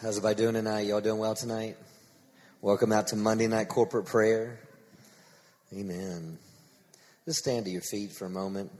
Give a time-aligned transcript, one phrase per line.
[0.00, 0.86] How's everybody doing tonight?
[0.86, 1.76] Y'all doing well tonight?
[2.60, 4.60] Welcome out to Monday night corporate prayer.
[5.76, 6.38] Amen.
[7.24, 8.70] Just stand to your feet for a moment.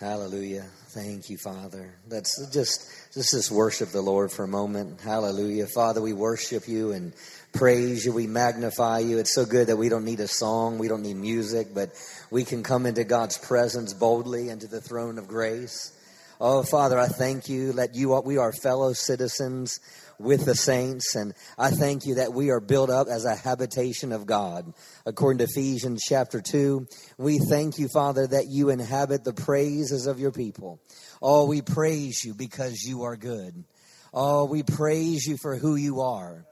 [0.00, 0.66] Hallelujah.
[0.88, 1.94] Thank you, Father.
[2.08, 5.00] Let's just just just worship the Lord for a moment.
[5.00, 5.68] Hallelujah.
[5.68, 7.12] Father, we worship you and
[7.52, 8.12] praise you.
[8.12, 9.18] We magnify you.
[9.18, 11.92] It's so good that we don't need a song, we don't need music, but
[12.28, 15.92] we can come into God's presence boldly into the throne of grace.
[16.40, 19.78] Oh, Father, I thank you that you are, we are fellow citizens
[20.18, 24.10] with the saints, and I thank you that we are built up as a habitation
[24.10, 24.72] of God.
[25.06, 26.86] According to Ephesians chapter 2,
[27.18, 30.80] we thank you, Father, that you inhabit the praises of your people.
[31.22, 33.64] Oh, we praise you because you are good.
[34.12, 36.44] Oh, we praise you for who you are.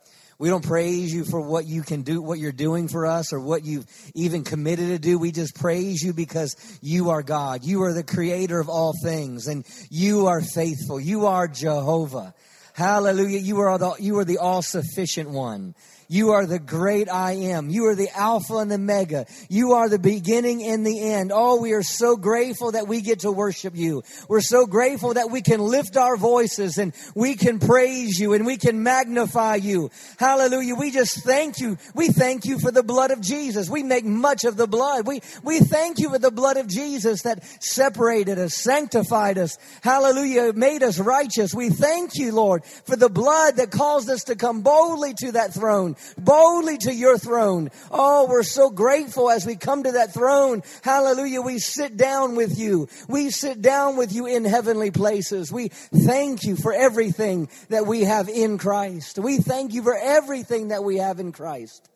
[0.42, 3.38] We don't praise you for what you can do, what you're doing for us, or
[3.38, 5.16] what you've even committed to do.
[5.16, 7.62] We just praise you because you are God.
[7.62, 10.98] You are the creator of all things, and you are faithful.
[10.98, 12.34] You are Jehovah.
[12.72, 13.38] Hallelujah.
[13.38, 15.76] You are the, you are the all sufficient one.
[16.12, 17.70] You are the great I am.
[17.70, 19.24] You are the Alpha and the Omega.
[19.48, 21.32] You are the beginning and the end.
[21.32, 24.02] Oh, we are so grateful that we get to worship you.
[24.28, 28.44] We're so grateful that we can lift our voices and we can praise you and
[28.44, 29.90] we can magnify you.
[30.18, 30.74] Hallelujah.
[30.74, 31.78] We just thank you.
[31.94, 33.70] We thank you for the blood of Jesus.
[33.70, 35.06] We make much of the blood.
[35.06, 39.56] We, we thank you for the blood of Jesus that separated us, sanctified us.
[39.80, 40.52] Hallelujah.
[40.52, 41.54] Made us righteous.
[41.54, 45.54] We thank you, Lord, for the blood that caused us to come boldly to that
[45.54, 47.70] throne boldly to your throne.
[47.90, 50.62] Oh, we're so grateful as we come to that throne.
[50.82, 51.40] Hallelujah.
[51.42, 52.88] We sit down with you.
[53.08, 55.52] We sit down with you in heavenly places.
[55.52, 59.18] We thank you for everything that we have in Christ.
[59.18, 61.88] We thank you for everything that we have in Christ.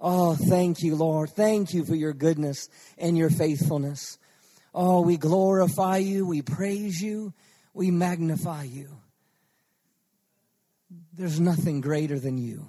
[0.00, 1.30] Oh, thank you, Lord.
[1.30, 4.18] Thank you for your goodness and your faithfulness.
[4.74, 6.26] Oh, we glorify you.
[6.26, 7.32] We praise you.
[7.74, 8.88] We magnify you.
[11.12, 12.68] There's nothing greater than you.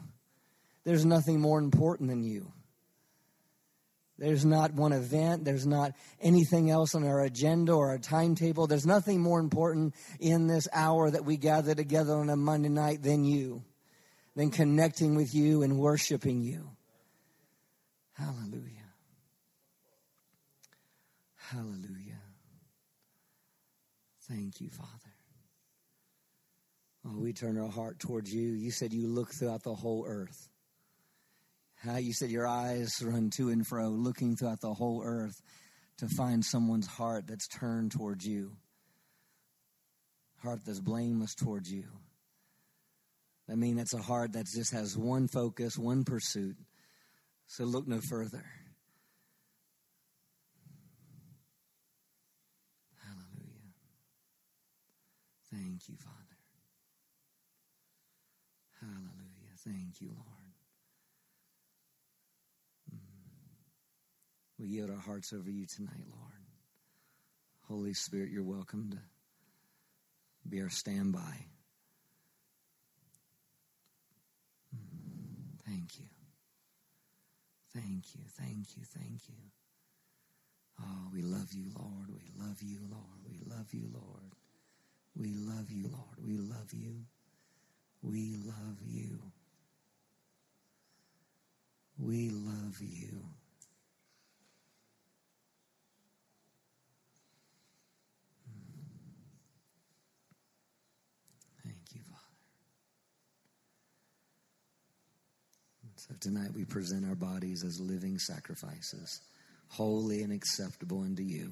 [0.83, 2.52] There's nothing more important than you.
[4.17, 5.45] There's not one event.
[5.45, 8.67] There's not anything else on our agenda or our timetable.
[8.67, 13.01] There's nothing more important in this hour that we gather together on a Monday night
[13.01, 13.63] than you,
[14.35, 16.69] than connecting with you and worshiping you.
[18.13, 18.79] Hallelujah.
[21.35, 22.19] Hallelujah.
[24.28, 24.89] Thank you, Father.
[27.07, 28.51] Oh, we turn our heart towards you.
[28.51, 30.50] You said you look throughout the whole earth.
[31.79, 35.41] How you said your eyes run to and fro, looking throughout the whole earth
[36.00, 38.51] to find someone's heart that's turned towards you,
[40.41, 41.85] heart that's blameless towards you.
[43.50, 46.57] I mean, that's a heart that just has one focus, one pursuit.
[47.47, 48.45] So look no further.
[53.01, 53.73] Hallelujah.
[55.51, 56.16] Thank you, Father.
[58.81, 59.56] Hallelujah.
[59.66, 60.38] Thank you, Lord.
[64.59, 66.34] We yield our hearts over you tonight, Lord.
[67.68, 68.97] Holy Spirit, you're welcome to
[70.50, 71.46] be our standby.
[75.66, 76.06] Thank you.
[77.74, 79.36] Thank you, thank you, thank you.
[80.81, 82.09] Oh, we love you, Lord.
[82.09, 83.24] We love you, Lord.
[83.30, 84.34] We love you, Lord.
[85.16, 86.18] We love you, Lord.
[86.25, 87.06] We love you.
[88.02, 89.19] We love you.
[91.98, 93.24] We love you.
[106.00, 109.20] So tonight we present our bodies as living sacrifices,
[109.68, 111.52] holy and acceptable unto you.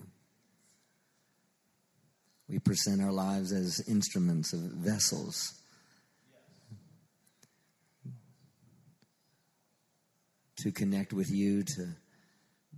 [2.47, 5.53] We present our lives as instruments of vessels.
[10.59, 11.87] To connect with you, to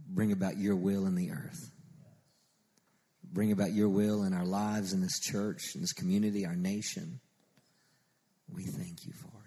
[0.08, 1.70] bring about your will in the earth.
[3.32, 7.20] Bring about your will in our lives, in this church, in this community, our nation.
[8.52, 9.39] We thank you for it.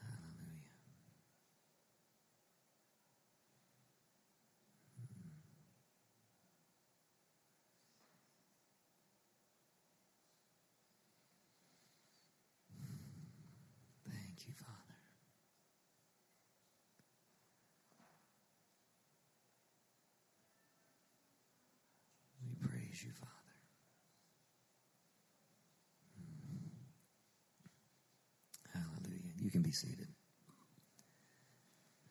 [0.01, 0.71] Hallelujah.
[14.09, 14.97] Thank you, Father.
[22.45, 22.55] We
[23.03, 23.33] praise you, Father.
[28.75, 28.79] Hmm.
[28.79, 29.33] Hallelujah.
[29.41, 30.09] You can be seated.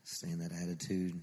[0.04, 1.20] Stay in that attitude.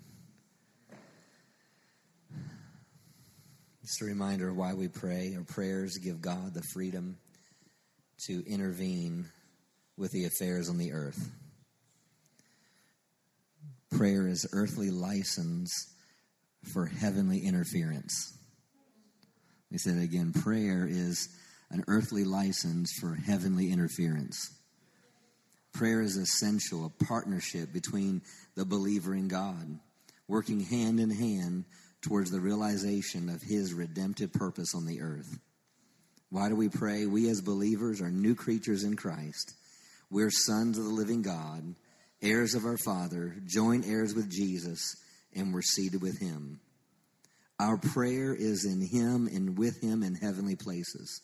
[3.83, 5.35] Just a reminder of why we pray.
[5.37, 7.17] Our prayers give God the freedom
[8.27, 9.27] to intervene
[9.97, 11.31] with the affairs on the earth.
[13.91, 15.73] Prayer is earthly license
[16.73, 18.38] for heavenly interference.
[19.71, 21.29] We said again prayer is
[21.71, 24.51] an earthly license for heavenly interference.
[25.73, 28.23] Prayer is essential, a partnership between
[28.57, 29.79] the believer and God,
[30.27, 31.65] working hand in hand
[32.01, 35.39] towards the realization of His redemptive purpose on the earth.
[36.31, 37.07] Why do we pray?
[37.07, 39.55] We as believers are new creatures in Christ.
[40.11, 41.75] We're sons of the living God,
[42.23, 44.97] heirs of our Father, joint heirs with Jesus,
[45.35, 46.61] and we're seated with Him.
[47.61, 51.23] Our prayer is in Him and with Him in heavenly places.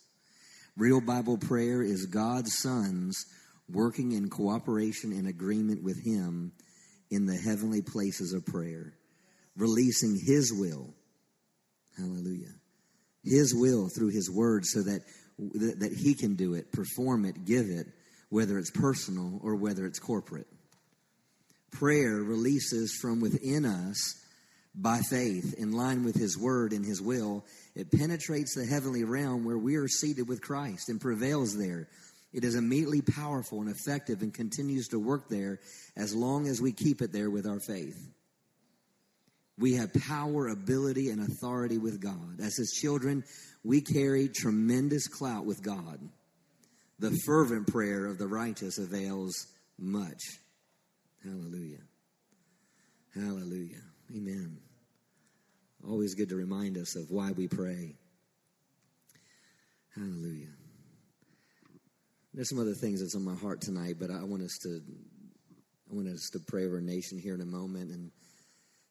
[0.76, 3.26] Real Bible prayer is God's sons
[3.68, 6.52] working in cooperation and agreement with Him
[7.10, 8.94] in the heavenly places of prayer,
[9.56, 10.92] releasing His will.
[11.96, 12.54] Hallelujah.
[13.22, 15.02] His will through His word so that,
[15.38, 17.86] that He can do it, perform it, give it,
[18.28, 20.48] whether it's personal or whether it's corporate.
[21.70, 24.20] Prayer releases from within us
[24.74, 27.44] by faith, in line with His word and His will.
[27.74, 31.88] It penetrates the heavenly realm where we are seated with Christ and prevails there.
[32.32, 35.60] It is immediately powerful and effective and continues to work there
[35.96, 37.96] as long as we keep it there with our faith.
[39.56, 42.40] We have power, ability, and authority with God.
[42.40, 43.22] As His children,
[43.62, 46.00] we carry tremendous clout with God.
[46.98, 49.46] The fervent prayer of the righteous avails
[49.78, 50.20] much.
[51.22, 51.82] Hallelujah.
[53.14, 53.82] Hallelujah.
[54.10, 54.63] Amen.
[55.88, 57.96] Always good to remind us of why we pray.
[59.94, 60.48] Hallelujah.
[62.32, 64.80] There's some other things that's on my heart tonight, but I want us to
[65.90, 67.90] I want us to pray over our nation here in a moment.
[67.90, 68.10] And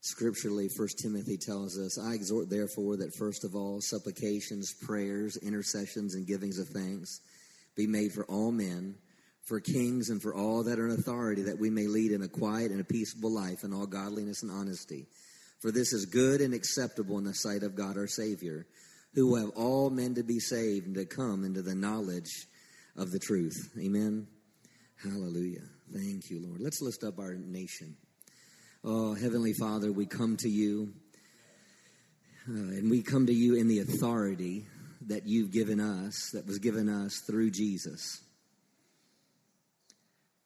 [0.01, 6.13] scripturally, First Timothy tells us, I exhort therefore that first of all supplications, prayers, intercessions,
[6.13, 7.19] and givings of thanks
[7.75, 8.95] be made for all men,
[9.41, 12.29] for kings, and for all that are in authority, that we may lead in a
[12.29, 15.07] quiet and a peaceable life in all godliness and honesty.
[15.63, 18.67] For this is good and acceptable in the sight of God our Savior,
[19.13, 22.47] who will have all men to be saved and to come into the knowledge
[22.97, 23.71] of the truth.
[23.79, 24.27] Amen.
[25.01, 25.63] Hallelujah.
[25.93, 26.59] Thank you, Lord.
[26.59, 27.95] Let's lift up our nation.
[28.83, 30.91] Oh, Heavenly Father, we come to you,
[32.49, 34.65] uh, and we come to you in the authority
[35.07, 38.21] that you've given us, that was given us through Jesus.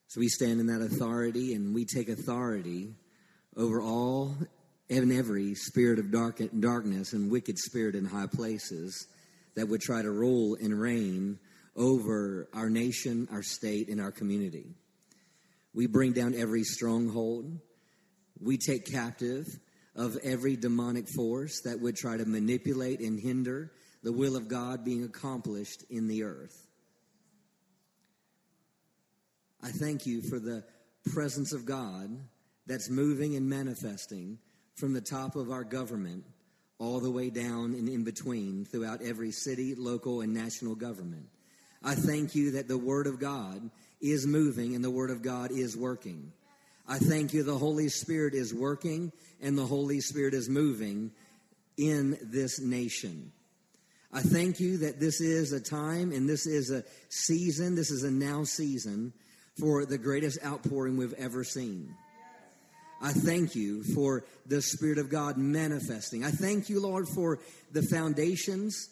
[0.10, 2.94] So we stand in that authority and we take authority
[3.56, 4.36] over all
[4.90, 9.08] and every spirit of dark, darkness and wicked spirit in high places
[9.56, 11.40] that would try to rule and reign
[11.76, 14.66] over our nation, our state, and our community.
[15.74, 17.60] We bring down every stronghold.
[18.40, 19.46] We take captive
[19.96, 23.72] of every demonic force that would try to manipulate and hinder
[24.04, 26.68] the will of God being accomplished in the earth.
[29.62, 30.64] I thank you for the
[31.14, 32.10] presence of God
[32.68, 34.38] that's moving and manifesting
[34.78, 36.24] from the top of our government
[36.80, 41.26] all the way down and in between throughout every city, local, and national government.
[41.84, 43.70] I thank you that the Word of God
[44.00, 46.32] is moving and the Word of God is working.
[46.88, 49.12] I thank you the Holy Spirit is working
[49.42, 51.12] and the Holy Spirit is moving
[51.78, 53.32] in this nation.
[54.14, 58.04] I thank you that this is a time and this is a season, this is
[58.04, 59.12] a now season
[59.60, 61.94] for the greatest outpouring we've ever seen.
[63.02, 66.24] I thank you for the Spirit of God manifesting.
[66.24, 67.40] I thank you, Lord, for
[67.72, 68.90] the foundations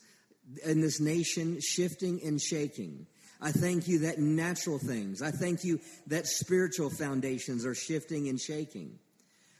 [0.64, 3.08] in this nation shifting and shaking.
[3.42, 8.40] I thank you that natural things, I thank you that spiritual foundations are shifting and
[8.40, 9.00] shaking.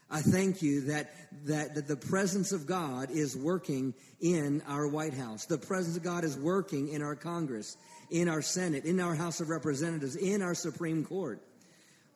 [0.08, 1.12] I thank you that,
[1.46, 5.46] that, that the presence of God is working in our White House.
[5.46, 7.76] The presence of God is working in our Congress,
[8.10, 11.42] in our Senate, in our House of Representatives, in our Supreme Court.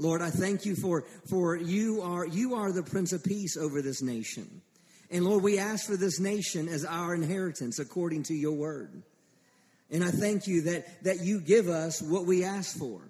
[0.01, 3.83] Lord, I thank you for, for you are, you are the Prince of Peace over
[3.83, 4.63] this nation.
[5.11, 9.03] And Lord, we ask for this nation as our inheritance according to your word.
[9.91, 13.03] And I thank you that, that you give us what we ask for.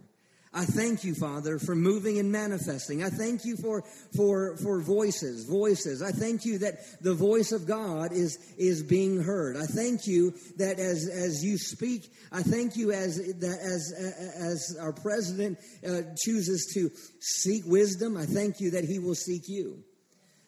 [0.52, 3.04] I thank you, Father, for moving and manifesting.
[3.04, 3.84] I thank you for,
[4.16, 6.02] for, for voices, voices.
[6.02, 9.56] I thank you that the voice of God is, is being heard.
[9.56, 13.92] I thank you that as, as you speak, I thank you as, that as,
[14.36, 16.90] as our president uh, chooses to
[17.20, 18.16] seek wisdom.
[18.16, 19.84] I thank you that he will seek you.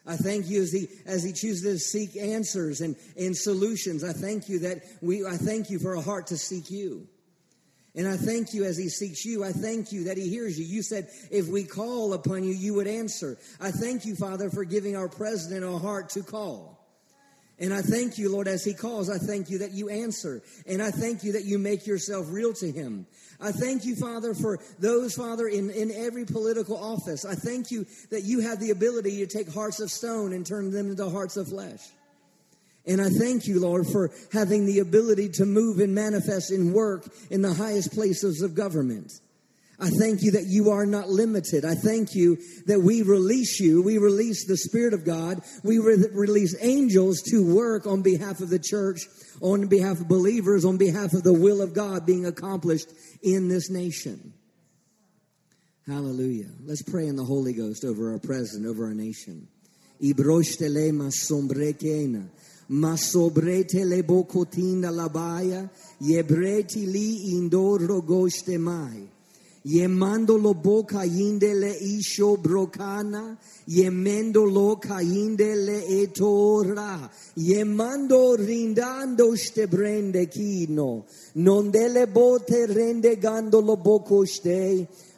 [0.05, 4.03] I thank you as he as he chooses to seek answers and, and solutions.
[4.03, 7.07] I thank you that we I thank you for a heart to seek you.
[7.95, 9.43] And I thank you as he seeks you.
[9.43, 10.65] I thank you that he hears you.
[10.65, 13.37] You said, if we call upon you, you would answer.
[13.61, 16.79] I thank you, Father, for giving our president a heart to call.
[17.59, 20.41] And I thank you, Lord, as he calls, I thank you that you answer.
[20.67, 23.05] And I thank you that you make yourself real to him.
[23.39, 27.25] I thank you, Father, for those, Father, in, in every political office.
[27.25, 30.71] I thank you that you have the ability to take hearts of stone and turn
[30.71, 31.81] them into hearts of flesh.
[32.85, 37.09] And I thank you, Lord, for having the ability to move and manifest and work
[37.29, 39.11] in the highest places of government.
[39.79, 41.65] I thank you that you are not limited.
[41.65, 42.37] I thank you
[42.67, 43.81] that we release you.
[43.81, 45.41] We release the Spirit of God.
[45.63, 49.01] We re- release angels to work on behalf of the church,
[49.41, 52.89] on behalf of believers, on behalf of the will of God being accomplished
[53.23, 54.33] in this nation.
[55.87, 56.49] Hallelujah.
[56.65, 59.47] Let's pray in the Holy Ghost over our president, over our nation
[62.67, 69.09] ma sobrete le bocotina la baia, yebreti li indoro goste mai.
[69.65, 79.67] Yemando lo boca inde le isho brocana, yemendo lo cainde le etora, yemando rindando ste
[79.67, 81.05] brende chino,
[81.35, 84.25] non delle bote rende gando lo boco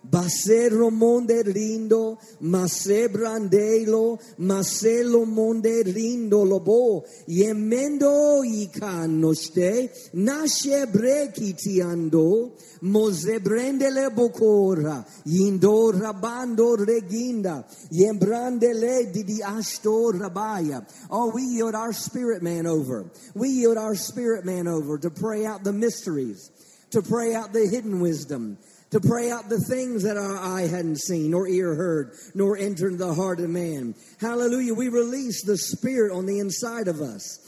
[0.09, 13.39] Basero monde rindo, mase brandelo, maselo monde rindo lobo, yemendo ikanoste, nasce brekiti ando, mose
[13.39, 20.85] brendele bocora, yindo rabando reginda, yembrandele di ashto rabaya.
[21.09, 23.09] Oh, we yield our spirit man over.
[23.33, 26.51] We yield our spirit man over to pray out the mysteries,
[26.91, 28.57] to pray out the hidden wisdom,
[28.95, 32.97] to pray out the things that our eye hadn't seen, nor ear heard, nor entered
[32.97, 33.93] the heart of man.
[34.21, 34.73] Hallelujah.
[34.73, 37.41] We release the Spirit on the inside of us.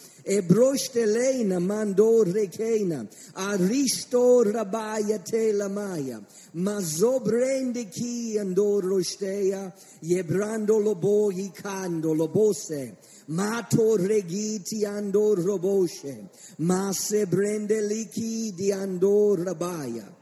[13.29, 20.16] Mato regiti andor roboshe masse brende liki di andor rabaya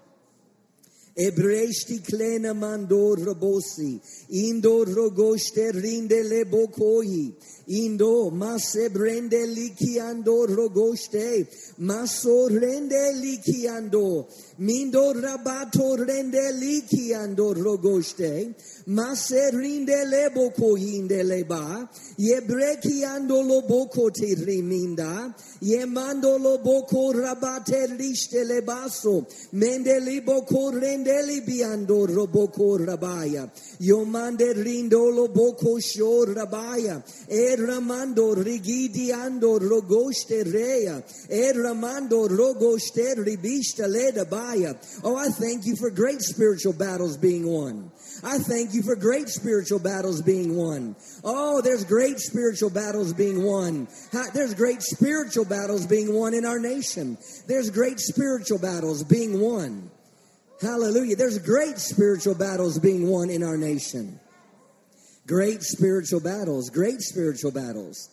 [1.17, 7.33] ابرشتی کلین من دور رو بوسی این دور رو گشت رینده لبو کویی
[7.67, 18.53] indo masse brende lichiando rogoște, maso rende lichiando, mindo rabato rende lichiando rogoște,
[18.85, 26.59] masse rinde le bocoinde le ba, ye brechiando lo boco ti riminda, ye mando lo
[26.59, 34.53] boco rabate liste le basso, mende li boco rende li biando roboco rabaya, yo mande
[34.53, 44.25] rindo lo boco sho rabaya, e ramando rigidiando rogoste rea, e ramando rogoste ribista le
[44.25, 44.75] baya.
[45.03, 47.91] Oh, I thank you for great spiritual battles being won.
[48.23, 50.95] I thank you for great spiritual battles being won.
[51.23, 53.87] Oh, there's great spiritual battles being won.
[54.33, 57.17] There's great spiritual battles being won in our nation.
[57.47, 59.91] There's great spiritual battles being won.
[60.61, 61.17] Hallelujah.
[61.17, 64.19] There's great spiritual battles being won in our nation.
[65.27, 68.09] Great spiritual battles, great spiritual battles.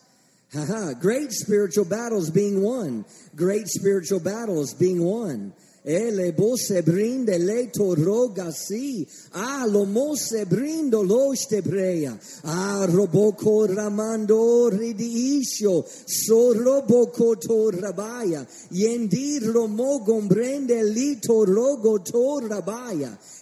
[0.51, 3.05] Haha, great spiritual battles being won.
[3.35, 5.53] Great spiritual battles being won.
[5.85, 9.05] Ele bose brinde le roga si.
[9.33, 12.17] A lo mose brindo lo stebrea.
[12.43, 15.83] A roboko ramando ridi isio.
[16.05, 18.47] So roboko to rabaya.
[18.71, 22.01] Yendi romo gombrende li to rogo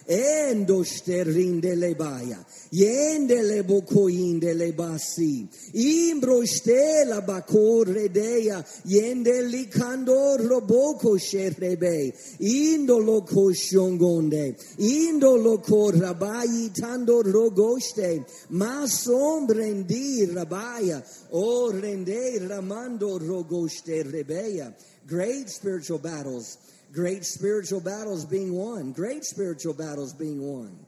[0.06, 0.50] to rabaya.
[0.50, 2.44] Endo sterinde le baya.
[2.70, 5.48] Yende le bocoinde le basi.
[5.74, 8.64] Imbro stela bacore dea.
[8.84, 12.12] Yende li candor roboco sherebe.
[12.38, 14.56] Indo lo coshongonde.
[14.78, 18.24] Indo lo corabai tando rogoste.
[18.48, 21.02] Ma sombrendi rabaya.
[21.30, 24.72] O rende ramando rogoste rebeya.
[25.06, 26.71] Great spiritual battles.
[26.92, 28.92] Great spiritual battles being won.
[28.92, 30.78] Great spiritual battles being won.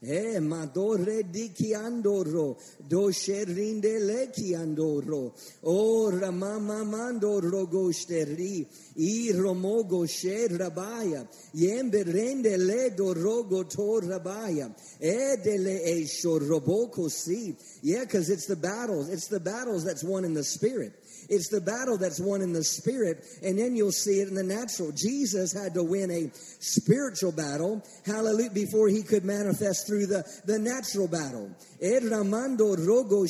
[0.00, 10.06] Eh, ma dore di chiandoro, do sherrinde le chiandoro, ora mamma mandoro gosteri, i romogo
[10.06, 17.56] sherrabaya, yembe rende le do rogo torabaya, edele esho roboko si.
[17.82, 20.92] Yeah, because it's the battles, it's the battles that's won in the spirit.
[21.28, 24.42] It's the battle that's won in the spirit, and then you'll see it in the
[24.42, 24.92] natural.
[24.92, 26.30] Jesus had to win a
[26.60, 31.50] spiritual battle, hallelujah, before he could manifest through the, the natural battle.
[31.82, 33.26] Erramando rogo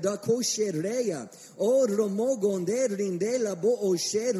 [0.00, 0.16] da
[1.58, 3.76] romogonderindela bo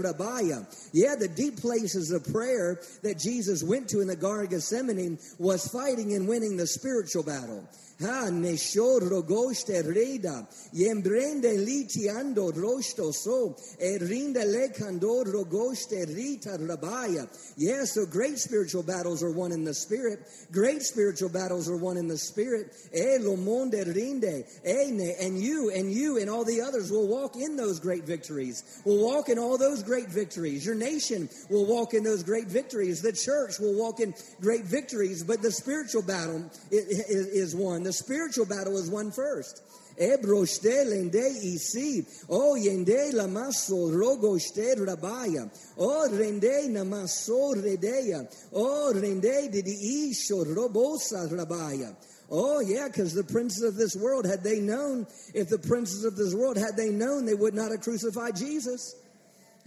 [0.02, 0.66] rabaya.
[0.92, 5.18] Yeah, the deep places of prayer that Jesus went to in the Garden of Gethsemane
[5.38, 7.64] was fighting and winning the spiritual battle.
[8.00, 10.48] Ha neshor rogoste reda.
[10.74, 13.54] Yembrende litiando rosto so.
[13.78, 17.28] Erinda lekando rogoste rita rabaya.
[17.58, 20.20] Yes, so great spiritual battles are won in the spirit.
[20.50, 22.72] Great spiritual battles are won in the spirit.
[22.96, 24.46] E lo monde rinde.
[24.64, 28.80] And you and you and all the others will walk in those great victories.
[28.86, 30.64] Will walk in all those great victories.
[30.64, 33.02] Your nation will walk in those great victories.
[33.02, 35.22] The church will walk in great victories.
[35.22, 37.89] But the spiritual battle is won.
[37.90, 39.64] The spiritual battle is won first.
[39.98, 42.06] Ebroste lende isi.
[42.28, 45.50] O yende la maso rogoste rabaya.
[45.76, 48.32] Rende namaso redeya.
[48.52, 51.96] O rende didi robosa rabaya.
[52.30, 55.04] Oh, yeah, because the princes of this world, had they known,
[55.34, 58.94] if the princes of this world, had they known, they would not have crucified Jesus.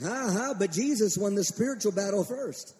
[0.02, 2.74] Ha ha, but Jesus won the spiritual battle first.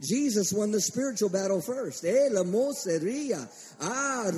[0.00, 2.04] Jesus won the spiritual battle first.
[2.04, 2.28] Eh.
[3.80, 4.30] Ah.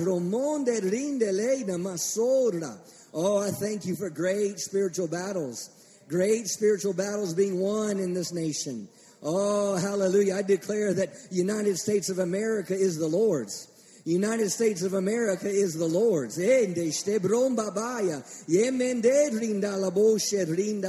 [3.13, 5.69] Oh, I thank you for great spiritual battles.
[6.07, 8.87] Great spiritual battles being won in this nation.
[9.23, 10.35] Oh, hallelujah.
[10.37, 13.67] I declare that United States of America is the Lord's.
[14.03, 16.37] United States of America is the Lord's.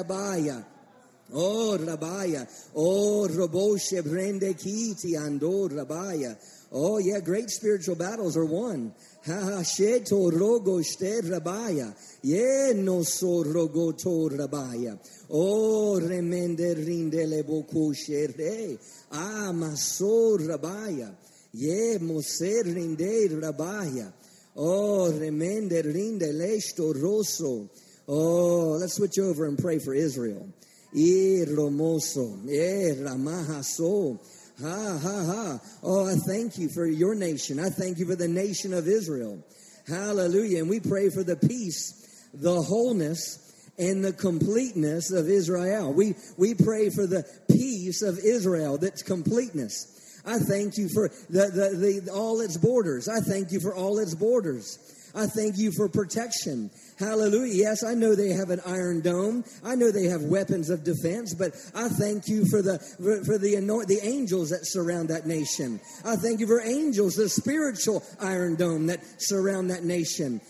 [0.08, 0.62] Baya.
[1.32, 2.46] Oh, Rabaya.
[2.74, 6.36] Oh, Roboshe Brende Kiti Ando Rabaya.
[6.74, 8.94] Oh, yeah, great spiritual battles are won.
[9.26, 11.94] Ha ha sheto rogo shte rabaya.
[12.22, 14.98] Ye no so rogo to rabaya.
[15.30, 18.78] Oh, remende rinde le boku sherde.
[19.12, 21.14] Ah, maso rabaya.
[21.52, 24.10] Ye moser rinde rabaya.
[24.56, 27.70] Oh, remende rinde lesto rosso.
[28.08, 30.48] Oh, let's switch over and pray for Israel.
[30.94, 34.18] Romoso, e ramahaso.
[34.60, 35.60] Ha ha ha.
[35.82, 37.58] Oh, I thank you for your nation.
[37.58, 39.42] I thank you for the nation of Israel.
[39.88, 40.58] Hallelujah.
[40.58, 43.38] And we pray for the peace, the wholeness,
[43.78, 45.92] and the completeness of Israel.
[45.92, 50.20] We, we pray for the peace of Israel, that's completeness.
[50.24, 53.08] I thank you for the, the, the, all its borders.
[53.08, 54.78] I thank you for all its borders.
[55.14, 56.70] I thank you for protection.
[56.98, 57.54] Hallelujah.
[57.54, 59.44] Yes, I know they have an iron dome.
[59.64, 62.78] I know they have weapons of defense, but I thank you for the
[63.24, 65.80] for, the the angels that surround that nation.
[66.04, 70.40] I thank you for angels, the spiritual iron dome that surround that nation.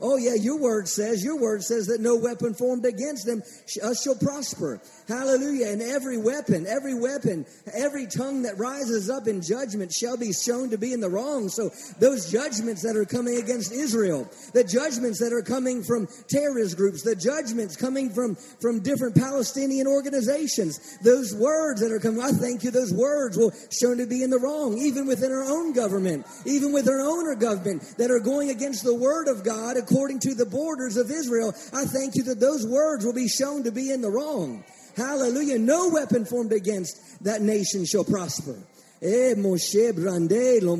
[0.00, 3.42] Oh yeah, your word says, your word says that no weapon formed against them
[3.82, 4.80] uh, shall prosper.
[5.06, 5.68] Hallelujah.
[5.68, 10.70] And every weapon, every weapon, every tongue that rises up in judgment shall be shown
[10.70, 11.50] to be in the wrong.
[11.50, 16.78] So those judgments that are coming against Israel, the judgments that are coming from terrorist
[16.78, 22.32] groups, the judgments coming from, from different Palestinian organizations, those words that are coming, I
[22.32, 25.74] thank you, those words will show to be in the wrong, even within our own
[25.74, 30.20] government, even with our own government that are going against the word of God according
[30.20, 31.52] to the borders of Israel.
[31.72, 34.64] I thank you that those words will be shown to be in the wrong.
[34.96, 35.58] Hallelujah.
[35.58, 38.56] No weapon formed against that nation shall prosper.
[39.02, 40.76] E Moshe brande lo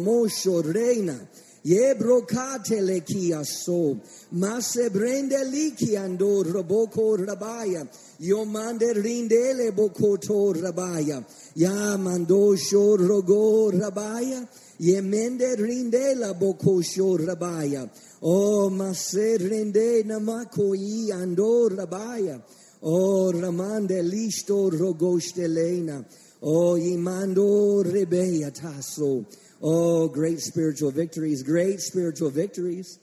[0.62, 1.28] reina.
[7.16, 7.88] Rabaya.
[8.18, 11.24] Yo mande rindele bokoto rabaya.
[11.54, 11.96] Ya
[12.56, 14.46] sho rogo rabaya.
[14.78, 16.80] Ye rindela boko
[17.16, 17.88] rabaya.
[18.22, 22.42] Oh, o masse rinde namako i ando rabaya.
[22.86, 26.04] Oh, Ramande listo rogostelena.
[26.42, 29.24] Oh, imando rebeya tasso.
[29.62, 32.98] Oh, great spiritual victories, great spiritual victories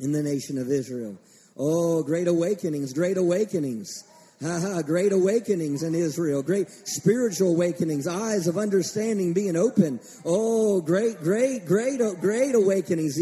[0.00, 1.16] in the nation of Israel.
[1.56, 4.02] Oh, great awakenings, great awakenings.
[4.42, 10.00] Ha, great awakenings in Israel, great spiritual awakenings, eyes of understanding being open.
[10.24, 13.18] Oh, great, great, great, great awakenings.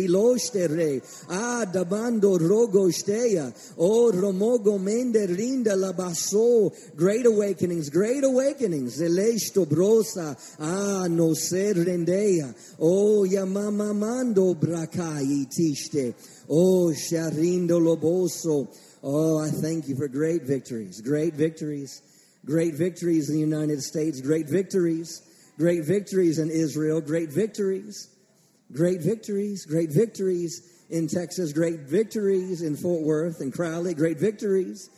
[1.28, 8.98] Ah, dabando rogosteya, oh, romogo mende rinda labaso, great awakenings, great awakenings.
[9.02, 11.74] Elesto brosa, ah, no ser
[12.80, 16.14] oh, yamama mando brakai tiste,
[16.48, 18.68] oh, sharindo loboso,
[19.02, 22.02] Oh, I thank you for great victories, great victories,
[22.44, 25.22] great victories in the United States, great victories,
[25.56, 28.08] great victories in Israel, great victories,
[28.72, 34.90] great victories, great victories in Texas, great victories in Fort Worth and Crowley, great victories.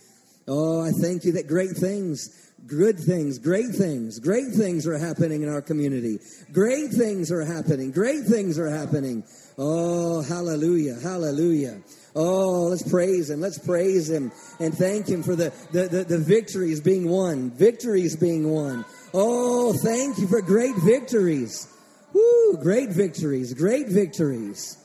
[0.49, 5.43] Oh, I thank you that great things, good things, great things, great things are happening
[5.43, 6.19] in our community.
[6.53, 7.93] Great things are happening.
[7.93, 9.23] Great things are happening.
[9.59, 11.81] Oh, hallelujah, hallelujah.
[12.14, 13.40] Oh, let's praise him.
[13.40, 17.51] Let's praise him and thank him for the, the, the, the victories being won.
[17.51, 18.85] Victories being won.
[19.14, 21.68] Oh, thank you for great victories.
[22.12, 24.77] Woo, great victories, great victories.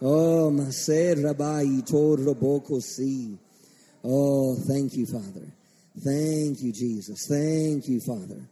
[0.00, 3.38] Oh, Maser Rabbi Tor Si.
[4.04, 5.52] Oh, thank you, Father.
[6.04, 7.26] Thank you, Jesus.
[7.28, 8.48] Thank you, Father.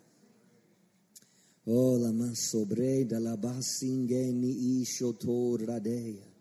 [1.67, 6.34] Oh, la masobre da la basingeni ishotor radeya.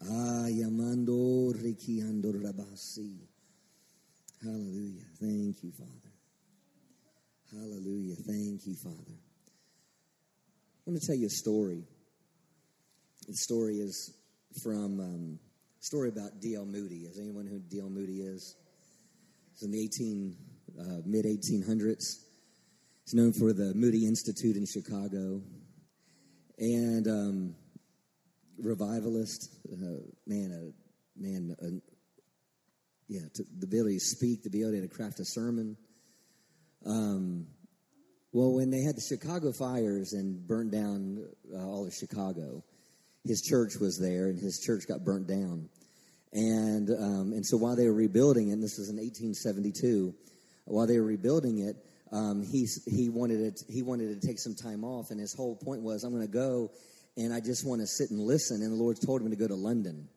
[0.00, 3.18] Ayamando rikiando rabasi.
[4.42, 5.02] Hallelujah.
[5.20, 6.12] Thank you, Father.
[7.50, 8.14] Hallelujah.
[8.14, 9.18] Thank you, Father.
[10.86, 11.82] I want to tell you a story.
[13.26, 14.14] The story is
[14.62, 15.38] from um,
[15.80, 16.64] story about D.L.
[16.64, 17.04] Moody.
[17.04, 17.90] Is anyone who D.L.
[17.90, 18.54] Moody is?
[19.52, 20.36] It's in the 18
[20.78, 22.24] uh, mid 1800s.
[23.02, 25.40] It's known for the Moody Institute in Chicago,
[26.58, 27.54] and um,
[28.58, 29.50] revivalist.
[29.72, 30.72] Uh, man, uh,
[31.16, 31.80] man, uh,
[33.08, 35.76] yeah, to, the ability to speak, the ability to craft a sermon.
[36.84, 37.46] Um,
[38.32, 42.62] well, when they had the Chicago fires and burned down uh, all of Chicago,
[43.24, 45.68] his church was there, and his church got burnt down.
[46.32, 50.14] And um, and so while they were rebuilding it, and this was in 1872,
[50.66, 51.76] while they were rebuilding it,
[52.12, 55.56] um, he he wanted it he wanted to take some time off, and his whole
[55.56, 56.70] point was, I'm going to go,
[57.18, 58.62] and I just want to sit and listen.
[58.62, 60.08] And the Lord told him to go to London.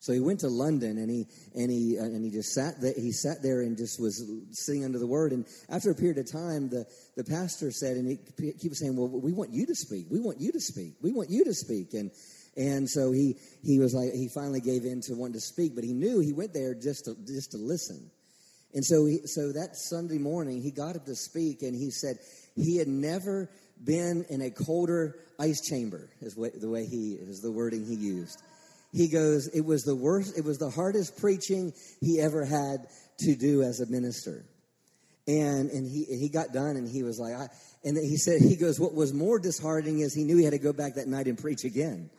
[0.00, 2.94] So he went to London and he and he uh, and he just sat there.
[2.96, 5.32] He sat there and just was sitting under the word.
[5.32, 9.08] And after a period of time, the the pastor said, and he keeps saying, "Well,
[9.08, 10.06] we want you to speak.
[10.10, 10.94] We want you to speak.
[11.02, 12.10] We want you to speak." And
[12.56, 15.84] and so he he was like he finally gave in to wanting to speak, but
[15.84, 18.10] he knew he went there just to just to listen.
[18.74, 22.18] And so he, so that Sunday morning he got up to speak, and he said
[22.54, 23.48] he had never
[23.84, 26.08] been in a colder ice chamber.
[26.20, 28.42] Is what, the way he is the wording he used
[28.96, 32.86] he goes, it was the worst, it was the hardest preaching he ever had
[33.18, 34.44] to do as a minister.
[35.28, 37.48] And, and he, he got done and he was like, I,
[37.84, 40.58] and he said, he goes, what was more disheartening is he knew he had to
[40.58, 42.10] go back that night and preach again.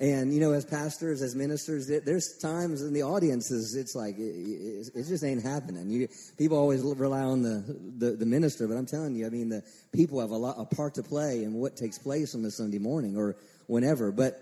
[0.00, 4.90] And, you know, as pastors, as ministers, there's times in the audiences, it's like, it,
[4.94, 5.90] it just ain't happening.
[5.90, 6.08] You,
[6.38, 7.62] people always rely on the,
[7.98, 10.64] the, the, minister, but I'm telling you, I mean, the people have a, lot, a
[10.64, 13.36] part to play in what takes place on the Sunday morning or
[13.66, 14.10] whenever.
[14.10, 14.40] But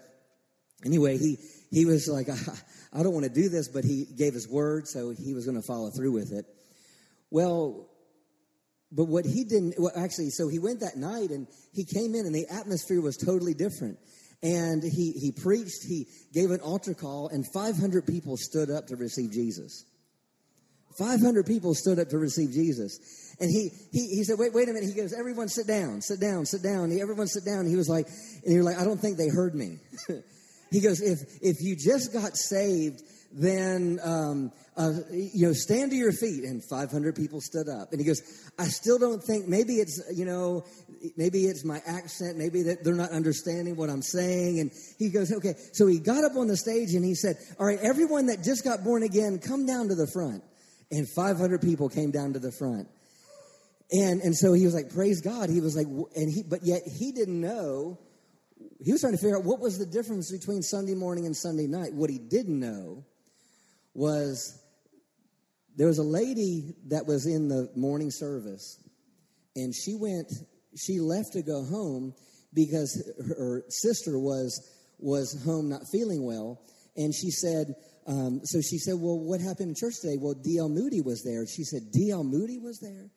[0.84, 1.38] anyway, he,
[1.72, 2.36] he was like, I,
[3.00, 5.60] I don't want to do this, but he gave his word, so he was going
[5.60, 6.46] to follow through with it.
[7.32, 7.88] Well,
[8.92, 12.26] but what he didn't, well, actually, so he went that night and he came in
[12.26, 13.98] and the atmosphere was totally different.
[14.42, 18.96] And he, he preached, he gave an altar call, and 500 people stood up to
[18.96, 19.84] receive Jesus.
[20.96, 22.98] 500 people stood up to receive Jesus.
[23.40, 24.88] And he, he, he said, wait, wait a minute.
[24.88, 26.90] He goes, everyone sit down, sit down, sit down.
[26.90, 27.66] He, everyone sit down.
[27.66, 28.06] He was like,
[28.44, 29.78] and was like, I don't think they heard me.
[30.70, 33.00] He goes, if, if you just got saved,
[33.32, 36.44] then, um, uh, you know, stand to your feet.
[36.44, 37.92] And 500 people stood up.
[37.92, 38.22] And he goes,
[38.58, 40.64] I still don't think, maybe it's, you know,
[41.16, 44.60] maybe it's my accent, maybe that they're not understanding what I'm saying.
[44.60, 45.54] And he goes, okay.
[45.72, 48.64] So he got up on the stage and he said, all right, everyone that just
[48.64, 50.44] got born again, come down to the front.
[50.90, 52.88] And 500 people came down to the front.
[53.90, 55.50] And, and so he was like, praise God.
[55.50, 57.98] He was like, and he, but yet he didn't know
[58.84, 61.66] he was trying to figure out what was the difference between Sunday morning and Sunday
[61.66, 61.94] night.
[61.94, 63.04] What he didn't know
[63.94, 64.58] was
[65.78, 68.82] there was a lady that was in the morning service,
[69.54, 70.26] and she went,
[70.76, 72.14] she left to go home
[72.52, 73.00] because
[73.38, 74.60] her sister was
[74.98, 76.60] was home not feeling well,
[76.96, 77.74] and she said.
[78.08, 80.16] Um, so she said, Well, what happened in church today?
[80.18, 80.70] Well, D.L.
[80.70, 81.44] Moody was there.
[81.46, 82.24] She said, D.L.
[82.24, 83.10] Moody was there?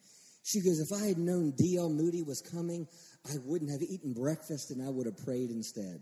[0.43, 1.89] She goes, If I had known D.L.
[1.89, 2.86] Moody was coming,
[3.26, 6.02] I wouldn't have eaten breakfast and I would have prayed instead.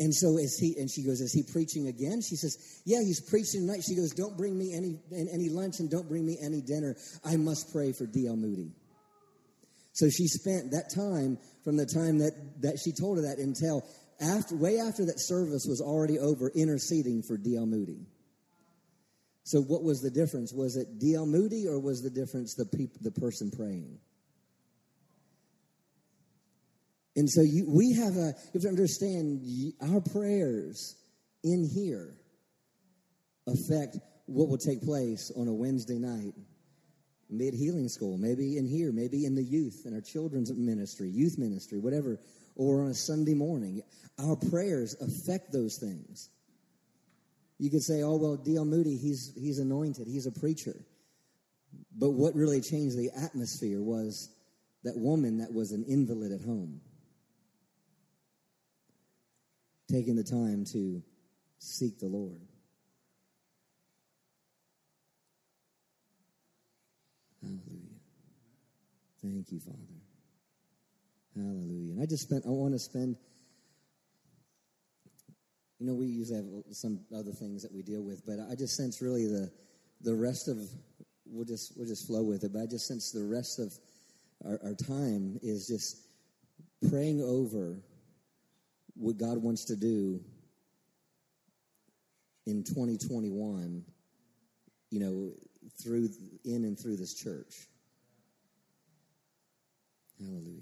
[0.00, 2.22] And so as he and she goes, is he preaching again?
[2.22, 3.82] She says, Yeah, he's preaching tonight.
[3.86, 6.96] She goes, Don't bring me any any lunch and don't bring me any dinner.
[7.22, 8.34] I must pray for D.L.
[8.34, 8.72] Moody.
[9.92, 12.32] So she spent that time from the time that,
[12.62, 13.84] that she told her that until
[14.22, 17.66] after way after that service was already over, interceding for D.L.
[17.66, 18.06] Moody.
[19.42, 20.54] So what was the difference?
[20.54, 21.26] Was it D.L.
[21.26, 23.98] Moody or was the difference the peop- the person praying?
[27.16, 29.42] And so you, we have a, you have to understand
[29.80, 30.96] our prayers
[31.42, 32.14] in here
[33.46, 36.34] affect what will take place on a Wednesday night,
[37.28, 41.36] mid healing school, maybe in here, maybe in the youth, in our children's ministry, youth
[41.36, 42.18] ministry, whatever,
[42.54, 43.82] or on a Sunday morning.
[44.18, 46.30] Our prayers affect those things.
[47.58, 48.64] You could say, oh, well, D.L.
[48.64, 50.76] Moody, he's, he's anointed, he's a preacher.
[51.98, 54.30] But what really changed the atmosphere was
[54.84, 56.80] that woman that was an invalid at home
[59.90, 61.02] taking the time to
[61.58, 62.40] seek the Lord.
[67.42, 67.98] Hallelujah.
[69.22, 69.78] Thank you, Father.
[71.34, 71.92] Hallelujah.
[71.94, 73.16] And I just spent, I want to spend,
[75.78, 78.76] you know, we usually have some other things that we deal with, but I just
[78.76, 79.50] sense really the,
[80.02, 80.58] the rest of,
[81.26, 83.72] we'll just, we'll just flow with it, but I just sense the rest of
[84.44, 86.06] our, our time is just
[86.90, 87.78] praying over
[89.00, 90.20] what God wants to do
[92.46, 93.82] in 2021,
[94.90, 95.32] you know,
[95.82, 96.08] through
[96.44, 97.66] in and through this church.
[100.18, 100.60] Hallelujah.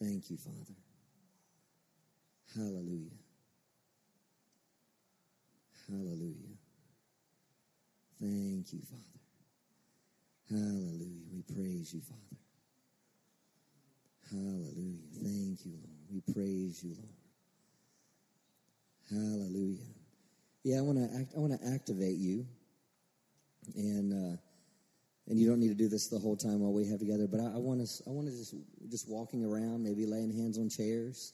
[0.00, 0.74] Thank you, Father.
[2.54, 3.10] Hallelujah.
[5.88, 6.56] Hallelujah.
[8.20, 9.20] Thank you, Father.
[10.50, 11.26] Hallelujah.
[11.32, 12.40] We praise you, Father.
[14.30, 14.98] Hallelujah.
[15.22, 15.95] Thank you, Lord.
[16.12, 17.08] We praise you, Lord.
[19.10, 19.86] Hallelujah.
[20.62, 22.46] Yeah, I want to act, I want to activate you,
[23.76, 24.36] and uh,
[25.28, 27.26] and you don't need to do this the whole time while we have together.
[27.26, 28.54] But I, want to I want to just
[28.90, 31.32] just walking around, maybe laying hands on chairs.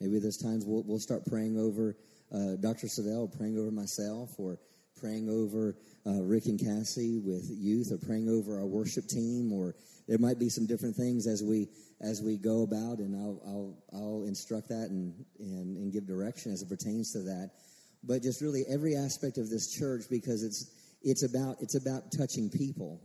[0.00, 1.96] Maybe there's times we'll we'll start praying over
[2.32, 2.88] uh, Dr.
[2.88, 4.58] Savell, praying over myself, or
[4.96, 5.76] praying over
[6.06, 9.74] uh, Rick and Cassie with youth, or praying over our worship team, or
[10.06, 11.68] there might be some different things as we
[12.00, 16.52] as we go about, and I'll I'll, I'll instruct that and, and and give direction
[16.52, 17.50] as it pertains to that.
[18.02, 20.70] But just really every aspect of this church, because it's
[21.02, 23.00] it's about it's about touching people.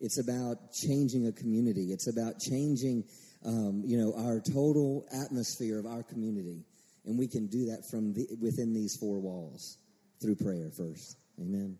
[0.00, 1.92] It's about changing a community.
[1.92, 3.04] It's about changing,
[3.46, 6.64] um, you know, our total atmosphere of our community,
[7.04, 9.78] and we can do that from the, within these four walls
[10.22, 11.16] through prayer first.
[11.40, 11.76] Amen.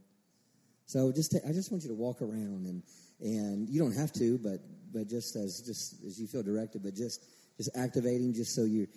[0.86, 2.82] So just I just want you to walk around and
[3.20, 4.58] and you don't have to, but
[4.92, 7.24] but just as just as you feel directed, but just
[7.56, 8.88] just activating, just so you're.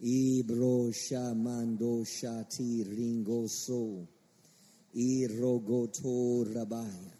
[0.00, 4.06] Ibro shamando shati ringoso.
[4.96, 7.17] Irogoto rabaya.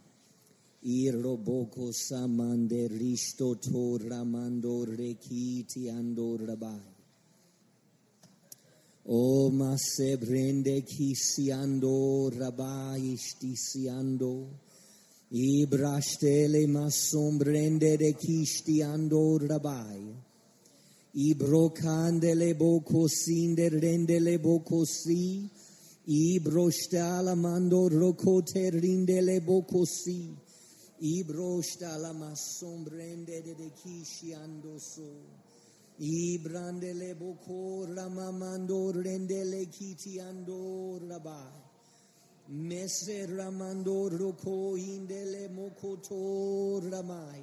[0.87, 6.95] Iroboko samande risto to ramando rekiti ando rabai.
[9.11, 14.47] O ma se brende kisiando rabai stisiando.
[15.33, 20.15] Ibrastele ma sombrende de kistiando rabai.
[21.17, 25.51] Ibrocande le bocosinde rende le bocosi.
[26.07, 30.47] Ibrostala mando rocote rinde le bocosi.
[31.01, 35.09] Ibrostala ma sombrende de de kishiando so.
[36.01, 41.63] Ibrandele boko ramamando rendele kiti ando rabai.
[42.49, 47.43] Mese ramando roko indele mokoto ramai.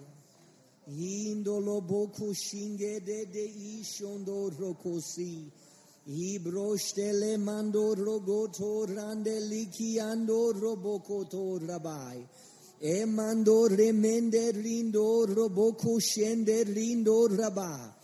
[0.89, 3.47] Indolo boko shinge de de
[3.79, 5.49] ishondo rokosi.
[6.07, 12.23] Ibroštele mando rogoto rande liki ando robokoto rabai.
[12.87, 13.03] E
[13.65, 15.25] remende rindo
[15.97, 17.94] shende rindo rabai.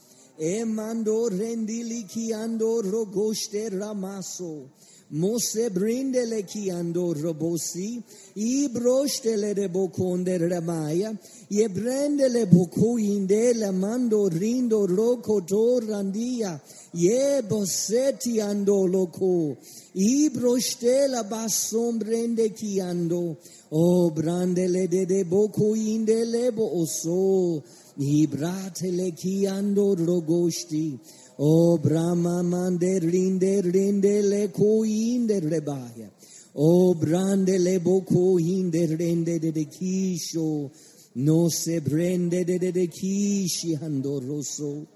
[0.44, 4.72] Emando rendili chiando rogoste ramaso.
[5.14, 8.02] Mose brindele chiando robosi,
[8.36, 11.14] i broštele reboconde ramaya,
[11.50, 16.60] je brendele bocoinde la mando rindo roco torrandia,
[16.92, 19.58] je bossetti ando loco,
[19.92, 23.38] i broštela bassom brende chiando,
[23.70, 27.62] o brandele de de bocoinde lebo oso,
[28.00, 30.98] Ibratele kiando rogosti.
[31.40, 36.10] O brahma mande rinde rinde le koinde rebaya.
[36.56, 40.72] O brande le boko inde rende de de kisho.
[41.16, 44.88] No se brende de de de kishi ando rosso.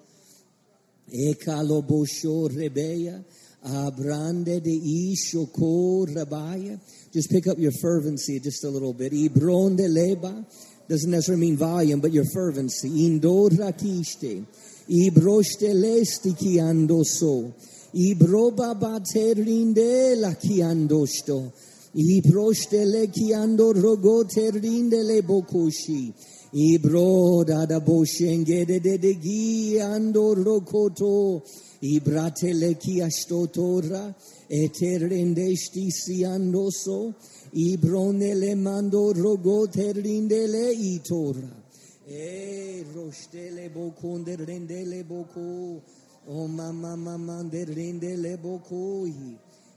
[1.12, 3.24] E calo bosho rebeya.
[3.64, 6.80] Abrande de isho ko rabaya.
[7.12, 9.12] Just pick up your fervency just a little bit.
[9.12, 10.46] Ibronde leba
[10.88, 12.90] doesn't necessarily mean volume, but your fervency.
[12.90, 14.46] Indora kiste.
[14.88, 17.54] Ibroste lesti kiando so.
[17.96, 21.52] Ibroba baterinde la kiando sto.
[21.96, 26.14] Ibroste le kiando rogote rinde le bokoshi.
[26.54, 31.42] Ibroda da boshengede de de gi ando rokoto.
[31.82, 34.14] Ibrate le kiastotora.
[34.48, 37.16] Eterendesti si ando so.
[37.56, 41.64] Ibronele mando rogo terindele itora.
[42.06, 45.82] E rostele bokonde rendele boko.
[46.28, 49.08] O mama mama de rendele boko.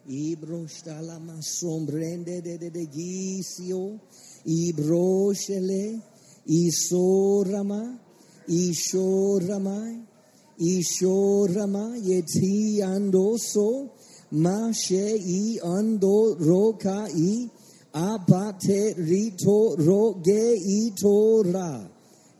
[0.09, 4.01] Ibrosta la masombrende de de de gisio.
[4.45, 6.03] Ibroshele.
[6.49, 7.97] Isorama.
[8.49, 10.03] Ishoramai.
[10.59, 13.89] Ishorama yeti andoso.
[14.33, 17.49] Mashe i ando roka i
[17.93, 21.89] abate rito roge i tora.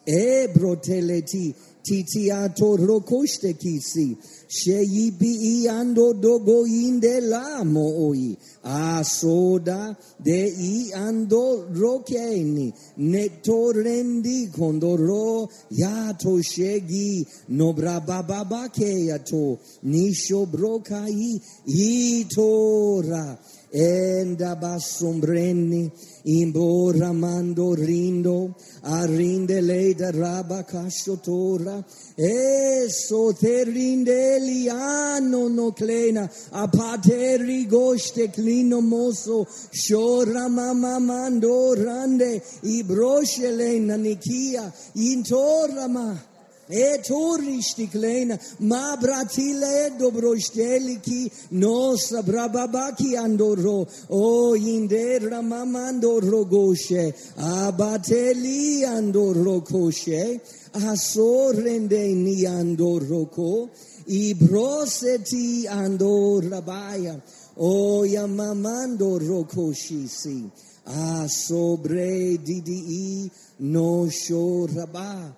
[0.07, 4.17] Ebroteleti titiato rokoste kisi.
[4.49, 8.37] Sheyi bi i ando dogo inde la moi.
[8.65, 12.73] Asoda de i ando rokeni.
[12.99, 17.27] Netorendi kondoro yato shegi.
[18.77, 19.59] Keato.
[19.85, 23.39] Nisho brokai itora.
[23.73, 25.91] Enda basombreni
[26.25, 31.85] imboramando rindo arinde leda raba kashotora.
[32.17, 39.47] Eso terinde liano no klena apateri goste klino moso.
[39.71, 46.19] Shora mama mando rande ibroshele nanikia intorama
[46.71, 59.63] E torristi kleina, ma bratile dobrosteliki, nosa brababaki andoro, o indera mamando rogoshe, abateli andoro
[59.63, 60.41] koshe,
[60.75, 63.71] asorrende ni andoroko,
[64.07, 67.19] ibroseti andorabaya,
[67.57, 70.51] o yamamando rokoshisi,
[70.87, 75.35] a sobre didi no shoraba.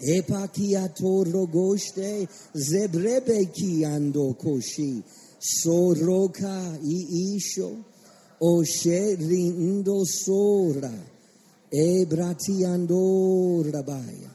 [0.00, 5.02] Epakiato rogoste zebrebe kiando koshi
[5.38, 7.84] soroka i isho
[8.40, 10.92] oshe rindo sora
[11.72, 14.30] e bratiando rabaya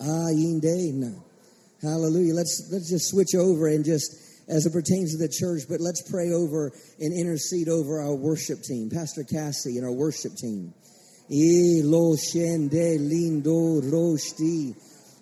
[0.00, 1.28] ah, indena
[1.82, 2.34] hallelujah.
[2.34, 4.16] Let's let's just switch over and just
[4.48, 8.62] as it pertains to the church but let's pray over and intercede over our worship
[8.62, 8.90] team.
[8.90, 10.74] Pastor cassie and our worship team.
[11.30, 14.74] E lo shende lindo rosti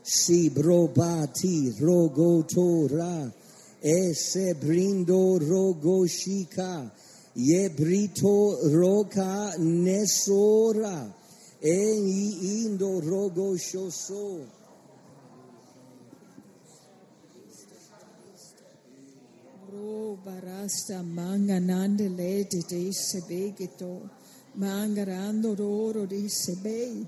[0.09, 3.29] si brobati rogotora
[3.81, 6.89] ese brindo rogoshika
[7.35, 11.13] ye brito roka nesora
[11.59, 11.79] e
[12.63, 14.47] indo rogoshoso
[19.73, 24.09] Ro barasta manganande le de de sebegito
[24.55, 27.05] mangarando roro di sebei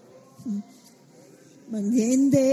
[1.73, 2.49] mangende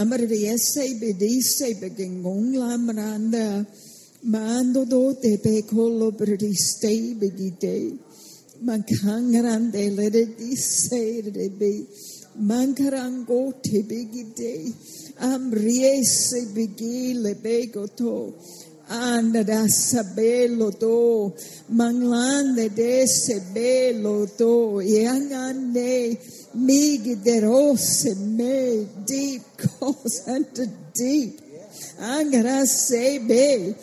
[0.00, 3.66] amar riese bedise begengong lamranda
[4.32, 7.76] mando do te pe collo berdiste begite
[8.66, 11.72] mankangrande le de disse de be
[12.50, 14.54] mankarango te begite
[15.20, 18.34] am riese begile begoto.
[18.88, 21.32] Anda da sabelo to.
[21.70, 24.80] Manglande de sebelo to.
[24.82, 26.18] Yangande
[26.54, 31.40] mig derose me deep calls unto deep.
[32.00, 33.74] Angara sebe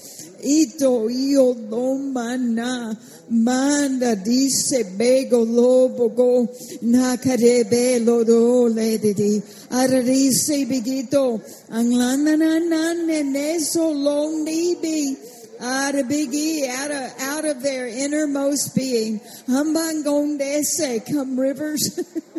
[0.41, 2.95] ito io domana
[3.29, 6.47] manda disse bego lobo go
[6.81, 15.17] nakarebe lodo ledidi arise bigito anglana nanane neso londibi
[15.59, 19.19] out of biggie, out of out of their innermost being.
[19.47, 21.99] Hambangondese, come rivers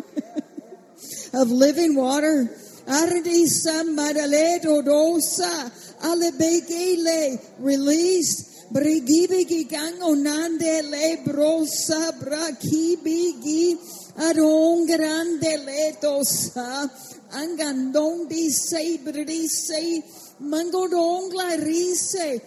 [1.33, 2.49] of living water.
[2.87, 8.45] Aradisa madaledo dosa alebegele released.
[8.71, 13.75] Brigibigi gango nande le brosa brakibigi
[14.15, 16.87] adon grande le dosa
[17.33, 20.03] angandondi se brise
[20.41, 22.41] mangodongla rise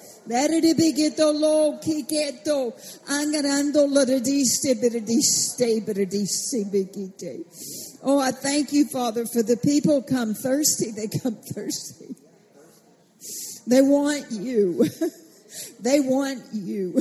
[1.35, 2.73] lo kiketo
[3.09, 7.45] angarando lodiste berdiste berdiste bigite.
[8.03, 10.91] Oh, I thank you, Father, for the people come thirsty.
[10.91, 12.17] They come thirsty.
[13.67, 14.87] They want you.
[15.81, 17.01] they want you.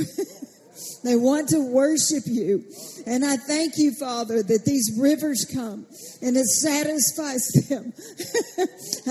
[1.04, 2.64] they want to worship you.
[3.04, 5.86] And I thank you, Father, that these rivers come
[6.22, 7.92] and it satisfies them.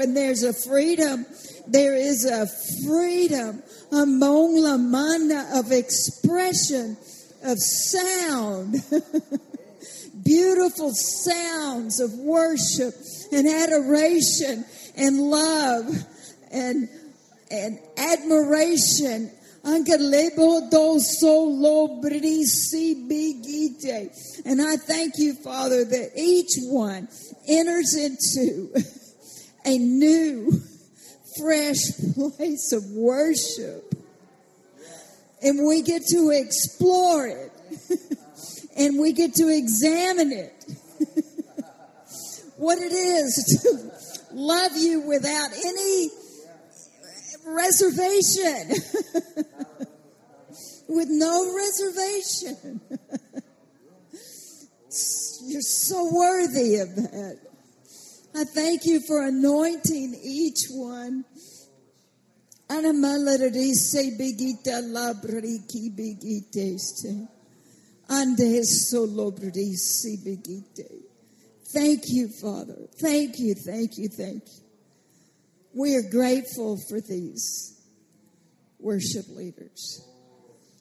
[0.00, 1.24] And there's a freedom.
[1.68, 2.46] There is a
[2.86, 3.62] freedom
[3.92, 6.96] among la mana of expression,
[7.44, 8.82] of sound.
[10.24, 12.94] Beautiful sounds of worship
[13.32, 14.64] and adoration
[14.96, 15.86] and love
[16.50, 16.88] and
[17.50, 19.30] and admiration.
[19.64, 19.84] And
[24.62, 27.08] I thank you, Father, that each one
[27.46, 28.72] enters into
[29.64, 30.62] a new,
[31.38, 31.78] fresh
[32.14, 33.94] place of worship.
[35.42, 37.52] And we get to explore it.
[38.76, 40.52] and we get to examine it.
[42.56, 46.10] what it is to love you without any
[47.46, 48.72] reservation.
[50.88, 52.80] With no reservation.
[55.44, 57.47] You're so worthy of that.
[58.38, 61.24] I thank you for anointing each one.
[71.72, 72.86] Thank you, Father.
[73.00, 74.62] Thank you, thank you, thank you.
[75.74, 77.76] We are grateful for these
[78.78, 80.00] worship leaders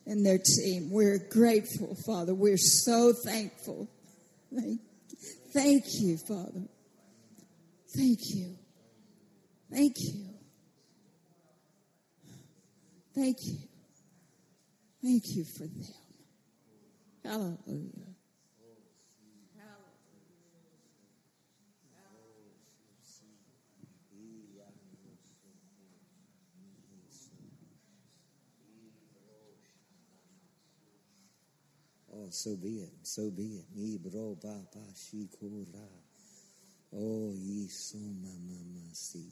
[0.06, 0.92] and their team.
[0.92, 2.36] We're grateful, Father.
[2.36, 3.90] We're so thankful.
[4.54, 4.80] Thank,
[5.54, 6.68] thank you, Father.
[7.98, 8.56] Thank you.
[9.72, 10.30] Thank you.
[13.16, 13.58] Thank you.
[15.02, 15.84] Thank you for them.
[17.26, 18.14] Hallelujah.
[32.14, 32.94] Oh, so be it.
[33.02, 33.66] So be it.
[36.94, 37.98] Oh, ye so
[38.94, 39.30] si.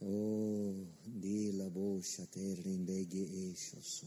[0.00, 4.06] Oh, di la bo shater rimbege e shoso.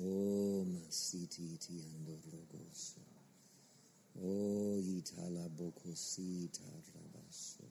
[0.00, 3.04] Oh, masiti ti ando rogoso.
[4.22, 6.48] Oh, itala boko si
[6.94, 7.68] rabaso.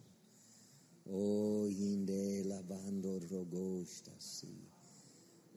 [1.09, 4.69] Oh, inde la bando rogosta si.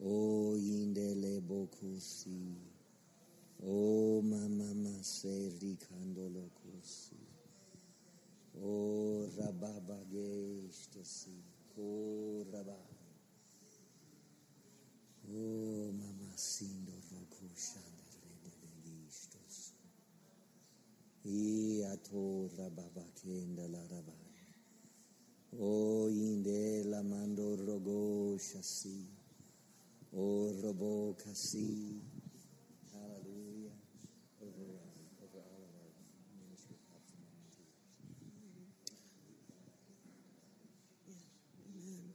[0.00, 2.75] Oh, indele bokusi.
[3.64, 7.16] Oh, mama maseri kandolo kusi.
[8.62, 11.40] Oh, rababa geshtasi.
[11.78, 12.76] Oh, rabba.
[15.28, 19.72] Oh, mama sindo roku shandere delistos.
[21.24, 24.34] I ato rababa kenda la rabai.
[25.58, 29.06] Oh, inde la mando rogo shasi.
[30.14, 32.00] Oh, robo kasi.
[32.92, 33.76] Hallelujah.
[34.40, 35.92] Over, uh, over all of our
[36.40, 38.00] ministry helps in the name of Jesus.
[41.66, 42.14] Amen.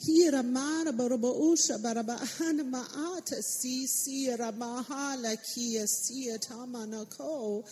[0.00, 7.64] Hira mara baraba usha baraba hana maata si sira mahala kia sia tamana ko.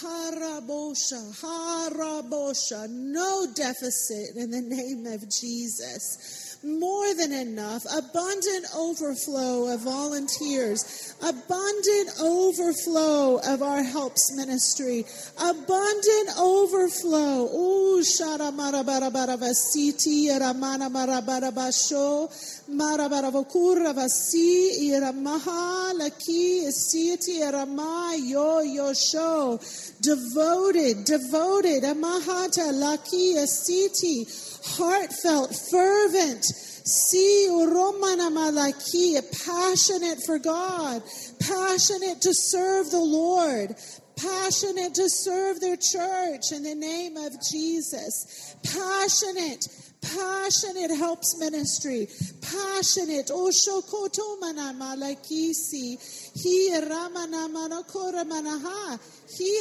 [0.00, 9.80] Harabosha harabosha no deficit in the name of Jesus more than enough, abundant overflow of
[9.80, 15.04] volunteers, abundant overflow of our helps ministry,
[15.38, 17.48] abundant overflow.
[17.52, 22.30] Ooh, shara marabarabara siti ramana marabarabasho
[22.70, 29.58] marabaravakura vasi iramaha laki siti rama yo yo sho
[30.00, 41.02] devoted, devoted amahata laki siti heartfelt, fervent, see romana malaki, passionate for God,
[41.40, 43.74] passionate to serve the Lord,
[44.16, 49.66] passionate to serve their church in the name of Jesus, passionate.
[50.02, 52.08] Passionate helps ministry.
[52.42, 53.30] Passionate.
[53.32, 55.96] Oh, Oshokoto mana malakisi.
[56.34, 58.98] Hi ramana manakora manaha.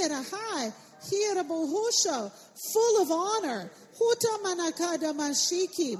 [0.09, 0.73] Rahai.
[1.03, 2.31] Hi rabohosho.
[2.73, 3.69] Full of honor.
[4.01, 5.97] Huta manakada mashiki.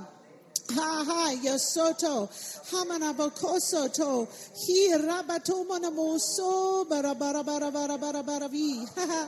[0.74, 2.30] Ha ha yosoto
[2.72, 8.86] hamana bokoso to hi rabato manamoso bara bara bara bara bara bara vi.
[8.96, 9.28] Ha ha.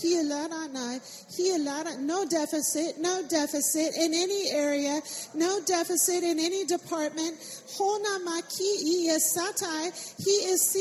[0.00, 1.00] Hi lara nai
[1.36, 5.00] hi lara no deficit no deficit in any area.
[5.34, 7.38] No deficit in any department.
[7.74, 9.90] Hona maki i satai
[10.24, 10.76] he is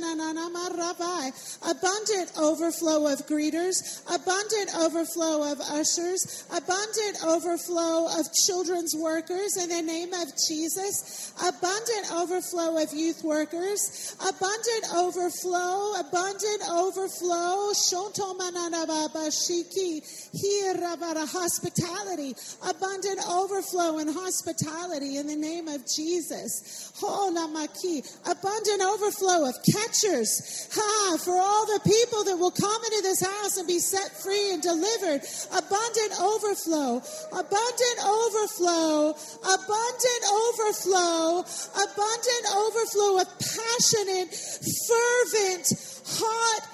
[0.00, 1.32] nanana marabai
[1.62, 4.02] abundant overflow of greeters.
[4.06, 6.44] Abundant overflow of ushers.
[6.50, 11.32] Abundant overflow of children workers in the name of Jesus.
[11.38, 14.16] Abundant overflow of youth workers.
[14.20, 17.72] Abundant overflow, abundant overflow.
[21.32, 22.34] Hospitality.
[22.68, 26.92] Abundant overflow in hospitality in the name of Jesus.
[27.02, 30.68] Abundant overflow of catchers.
[30.74, 34.52] Ha, for all the people that will come into this house and be set free
[34.52, 35.22] and delivered.
[35.52, 37.02] Abundant overflow.
[37.32, 38.61] Abundant overflow.
[38.62, 41.44] Abundant overflow.
[41.74, 44.30] Abundant overflow of passionate,
[44.86, 45.66] fervent,
[46.06, 46.68] hot,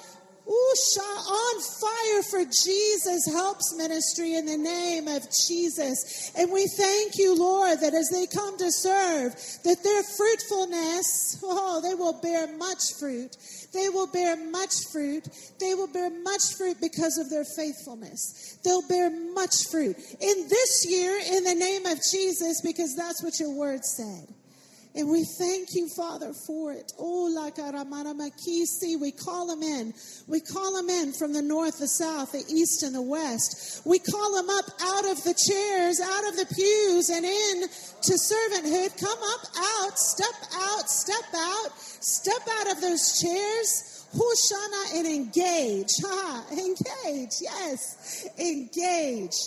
[0.49, 6.31] Usha on fire for Jesus helps ministry in the name of Jesus.
[6.35, 11.81] And we thank you, Lord, that as they come to serve, that their fruitfulness, oh,
[11.81, 13.37] they will bear much fruit.
[13.73, 15.27] They will bear much fruit.
[15.59, 18.57] They will bear much fruit because of their faithfulness.
[18.63, 23.39] They'll bear much fruit in this year in the name of Jesus because that's what
[23.39, 24.27] your word said.
[24.95, 26.91] And we thank you, Father, for it.
[26.97, 28.99] Oh, la makisi.
[28.99, 29.93] We call them in.
[30.27, 33.85] We call them in from the north, the south, the east, and the west.
[33.85, 37.61] We call them up out of the chairs, out of the pews, and in
[38.01, 38.99] to servanthood.
[38.99, 44.07] Come up, out, step out, step out, step out of those chairs.
[44.11, 45.91] Hoshana and engage.
[46.03, 47.35] Ha, engage.
[47.41, 49.37] Yes, engage.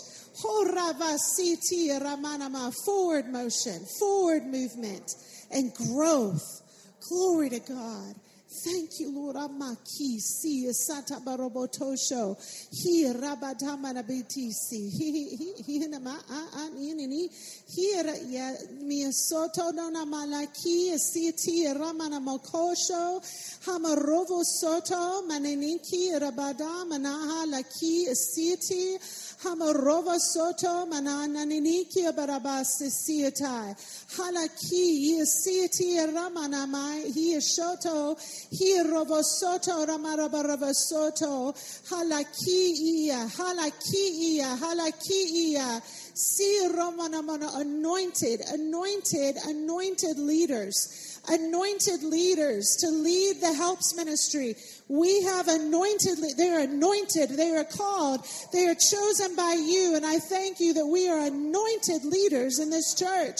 [0.40, 2.72] Horavasiti ramanama.
[2.84, 5.16] Forward motion, forward movement
[5.52, 6.62] and growth.
[7.08, 8.14] Glory to God.
[8.52, 9.36] Thank you, Lord.
[9.36, 12.36] Amaki si sata barobotosho.
[12.70, 14.90] He rabadamana betisi.
[14.90, 17.30] He he a anini.
[17.66, 18.52] Here ya
[18.84, 23.22] miasoto dona malaki siti ramana mokosho.
[23.64, 28.98] Hamarovo soto maneninki rabada manaha laki siti.
[29.42, 33.74] Hamarova soto manananiniki barabasi siatai.
[34.16, 38.16] Halaki siati ramanamai hi shoto
[38.50, 41.54] hi rovosoto ramarabaravasoto.
[41.88, 45.80] Halaki ia halaki ia halaki ia.
[46.14, 54.56] See Romanamana anointed, anointed, anointed leaders anointed leaders to lead the helps ministry.
[54.88, 59.94] We have anointed, they're anointed, they are called, they are chosen by you.
[59.96, 63.38] And I thank you that we are anointed leaders in this church.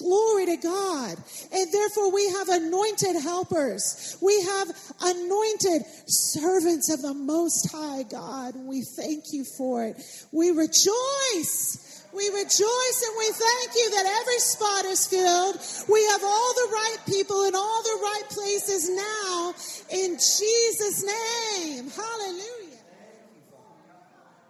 [0.00, 1.16] Glory to God.
[1.52, 4.16] And therefore, we have anointed helpers.
[4.20, 4.68] We have
[5.02, 8.54] anointed servants of the Most High God.
[8.56, 9.96] We thank you for it.
[10.32, 15.56] We rejoice we rejoice and we thank you that every spot is filled.
[15.88, 19.54] We have all the right people in all the right places now
[19.90, 21.88] in Jesus' name.
[21.90, 22.82] Hallelujah.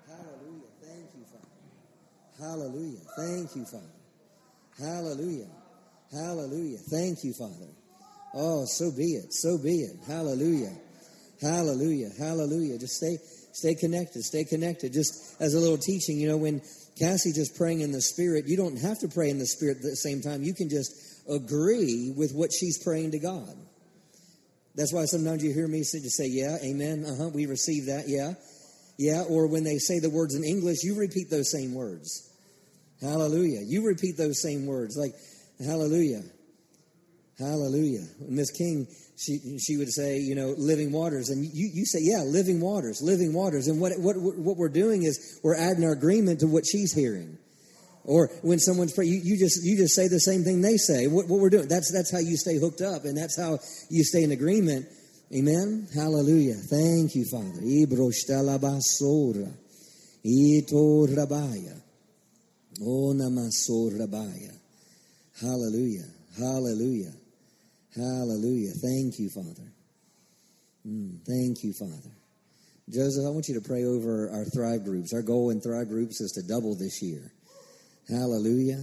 [0.09, 0.71] Hallelujah.
[0.81, 2.41] Thank you, Father.
[2.41, 3.01] Hallelujah.
[3.17, 4.00] Thank you, Father.
[4.81, 5.49] Hallelujah.
[6.13, 6.79] Hallelujah.
[6.91, 7.71] Thank you, Father.
[8.35, 9.33] Oh, so be it.
[9.33, 9.97] So be it.
[10.07, 10.73] Hallelujah.
[11.41, 12.11] Hallelujah.
[12.19, 12.79] Hallelujah.
[12.79, 13.19] Just stay
[13.53, 14.23] stay connected.
[14.23, 14.93] Stay connected.
[14.93, 16.61] Just as a little teaching, you know, when
[16.99, 19.83] Cassie just praying in the Spirit, you don't have to pray in the Spirit at
[19.83, 20.43] the same time.
[20.43, 20.93] You can just
[21.29, 23.55] agree with what she's praying to God.
[24.75, 27.87] That's why sometimes you hear me say, just say, Yeah, amen, uh huh, we receive
[27.87, 28.35] that, yeah,
[28.99, 29.25] yeah.
[29.29, 32.30] Or when they say the words in English, you repeat those same words.
[33.01, 33.61] Hallelujah.
[33.65, 35.15] You repeat those same words, like,
[35.65, 36.23] Hallelujah.
[37.39, 38.07] Hallelujah.
[38.29, 38.87] Miss King,
[39.17, 41.29] she, she would say, you know, living waters.
[41.29, 43.67] And you, you say, yeah, living waters, living waters.
[43.69, 47.39] And what, what, what we're doing is we're adding our agreement to what she's hearing.
[48.05, 51.07] Or when someone's praying, you, you, just, you just say the same thing they say.
[51.07, 53.59] What, what we're doing, that's, that's how you stay hooked up and that's how
[53.91, 54.87] you stay in agreement.
[55.35, 55.89] Amen.
[55.95, 56.55] Hallelujah.
[56.55, 57.61] Thank you, Father.
[57.61, 59.53] Ibroshtalabasora.
[60.25, 61.81] Ito rabaya.
[65.39, 66.09] Hallelujah.
[66.39, 67.13] Hallelujah.
[67.95, 68.73] Hallelujah.
[68.81, 69.73] Thank you, Father.
[70.87, 72.11] Mm, thank you, Father.
[72.89, 75.13] Joseph, I want you to pray over our Thrive groups.
[75.13, 77.33] Our goal in Thrive groups is to double this year.
[78.09, 78.83] Hallelujah.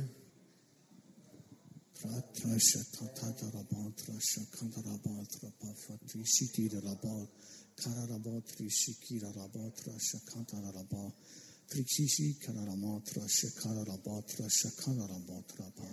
[11.70, 15.86] Trichishi Kararamotra Shakararabatra Shakararamotraba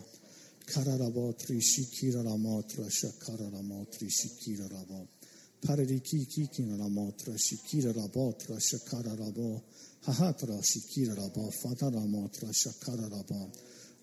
[0.64, 5.08] Kararabotri Shikiraramotra Shakararabotri Shikirarabo
[5.66, 9.62] Parariki Kikinaramotra Shikirarabotra Shakararabo
[10.06, 13.50] Hahatra Shikirarabo Fataramotra Shakararabo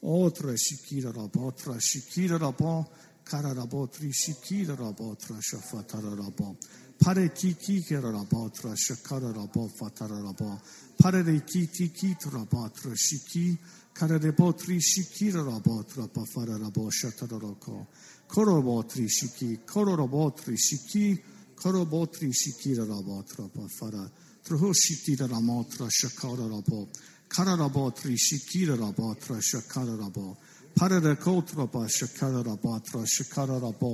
[0.03, 2.85] Otra Shikirarabotra Shikirarabo
[3.23, 6.57] Kararabotri Shikirarabotra Shafatararabo
[7.01, 10.59] Parariki Kikinarabotra Shakararabo Fatararabo
[11.01, 13.57] pararikiti kitrabatra shiki
[13.93, 17.87] kararepotri shikirarabatra pafararaboshatararoko
[18.27, 21.17] korobotri shiki kororobotri shiki
[21.55, 24.03] korobotri shikirarabatra pafara
[24.45, 26.87] trohoshitiraramotra shakararabo
[27.27, 30.37] kararabotri shikirarabatra shakararabo
[30.77, 33.91] pararakotraba shakararabatra shakararabo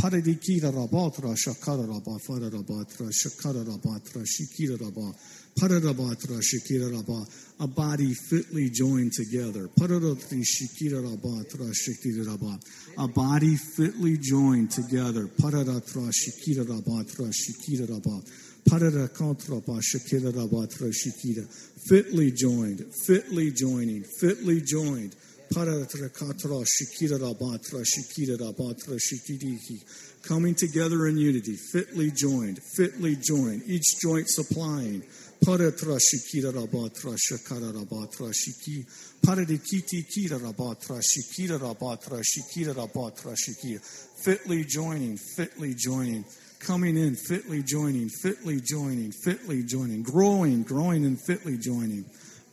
[0.00, 5.14] paradikirarabatra shakararaba fararabatra shakararabatra shikirarabatra
[7.60, 9.68] a body fitly joined together
[12.98, 15.28] a body fitly joined together
[21.88, 25.14] fitly joined fitly joining fitly joined.
[30.26, 35.04] Coming together in unity, fitly joined, fitly joined, each joint supplying.
[35.44, 38.84] Paratra Shikira Rabatra Shakara Rabatra Shiki.
[39.24, 43.80] Paradikiti Kira Rabatra Shikira Rabatra Shikira Rabatra Shikira.
[44.24, 46.24] Fitly joining, fitly joining.
[46.58, 52.04] Coming in, fitly joining, fitly joining, fitly joining, growing, growing, and fitly joining.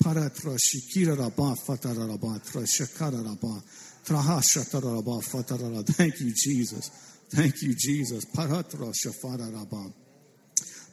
[0.03, 3.63] Paratra shikira raba fatara raba tra shakara raba
[4.05, 5.85] traha shatara raba fatara.
[5.85, 6.89] Thank you, Jesus.
[7.29, 8.25] Thank you, Jesus.
[8.25, 10.02] Paratra shafara raba.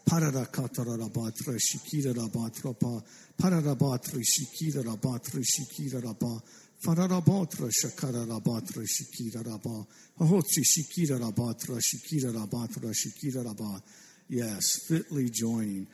[0.04, 3.02] Parara katara raba tra shikira raba trapa.
[3.40, 6.42] Pararaba tra shikira raba tra shikira raba.
[6.84, 9.86] Fararaba tra shakara raba tra shikira raba.
[10.20, 13.80] Ahotri shikira raba shikira raba shikira raba.
[14.28, 15.86] Yes, fitly joining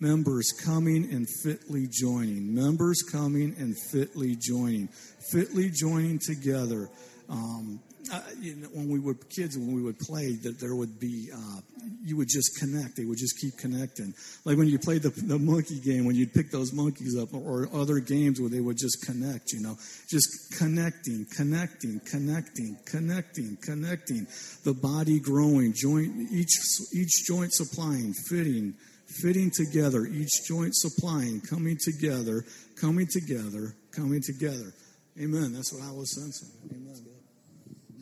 [0.00, 4.88] members coming and fitly joining, members coming and fitly joining,
[5.30, 6.88] fitly joining together.
[7.28, 7.80] Um,
[8.12, 11.30] uh, you know, when we were kids, when we would play, that there would be,
[11.32, 11.60] uh,
[12.02, 12.96] you would just connect.
[12.96, 14.14] They would just keep connecting.
[14.44, 17.68] Like when you played the, the monkey game, when you'd pick those monkeys up, or
[17.72, 19.52] other games where they would just connect.
[19.52, 19.76] You know,
[20.08, 24.26] just connecting, connecting, connecting, connecting, connecting.
[24.64, 26.54] The body growing, joint each
[26.94, 28.74] each joint supplying, fitting
[29.22, 32.44] fitting together, each joint supplying, coming together,
[32.80, 34.72] coming together, coming together.
[35.18, 35.52] Amen.
[35.54, 36.50] That's what I was sensing.
[36.70, 37.15] Amen.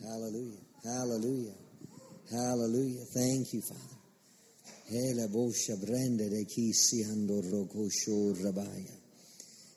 [0.05, 0.61] Hallelujah.
[0.83, 1.55] Hallelujah.
[2.29, 3.05] Hallelujah.
[3.11, 3.95] Thank you, Father.
[4.87, 8.99] Hela bosha brende de kisi ando rokosho rabaya.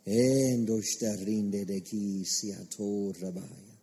[0.04, 3.74] Endo starinde de kisi ato rabaya.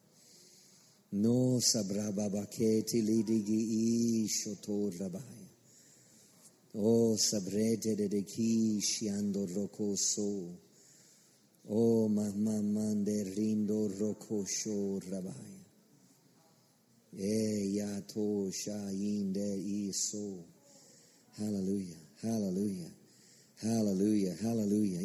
[1.14, 5.50] No sabraba baketi lidigi ishoto rabaya.
[6.76, 10.60] O sabrete de ki shiando rocoso.
[11.70, 15.34] O mamamande rindo rocosho rabaya.
[15.34, 15.55] E yato shainde iso.
[21.38, 21.96] Hallelujah.
[22.22, 22.90] Hallelujah.
[23.62, 24.36] Hallelujah.
[24.42, 25.00] Hallelujah.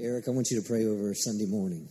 [0.00, 1.88] Eric, I want you to pray over Sunday morning.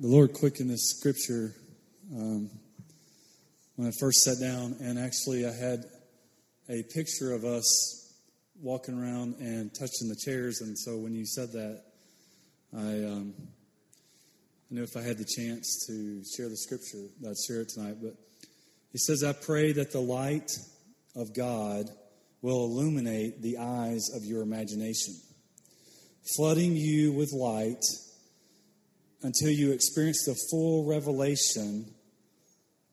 [0.00, 1.54] the Lord quickened this scripture
[2.16, 2.48] um,
[3.76, 5.84] when I first sat down, and actually I had
[6.70, 7.99] a picture of us
[8.60, 11.82] walking around and touching the chairs, and so when you said that,
[12.76, 13.34] I, um,
[14.70, 17.96] I knew if I had the chance to share the scripture, I'd share it tonight.
[18.02, 18.14] But
[18.92, 20.50] he says, "I pray that the light
[21.14, 21.90] of God
[22.42, 25.14] will illuminate the eyes of your imagination,
[26.36, 27.82] flooding you with light."
[29.22, 31.94] until you experience the full revelation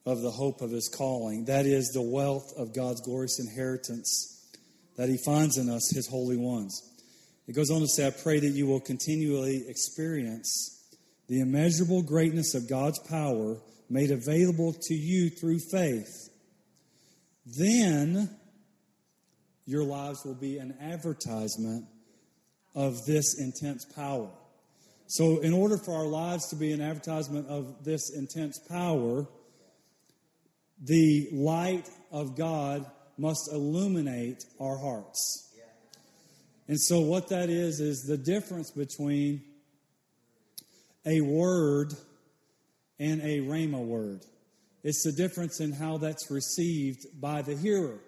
[0.05, 1.45] of the hope of his calling.
[1.45, 4.36] That is the wealth of God's glorious inheritance
[4.97, 6.81] that he finds in us, his holy ones.
[7.47, 10.73] It goes on to say, I pray that you will continually experience
[11.27, 13.57] the immeasurable greatness of God's power
[13.89, 16.29] made available to you through faith.
[17.45, 18.29] Then
[19.65, 21.85] your lives will be an advertisement
[22.75, 24.29] of this intense power.
[25.07, 29.25] So, in order for our lives to be an advertisement of this intense power,
[30.81, 32.85] the light of God
[33.17, 35.43] must illuminate our hearts.
[36.67, 39.41] And so, what that is, is the difference between
[41.05, 41.93] a word
[42.99, 44.25] and a rhema word.
[44.83, 47.99] It's the difference in how that's received by the hearer.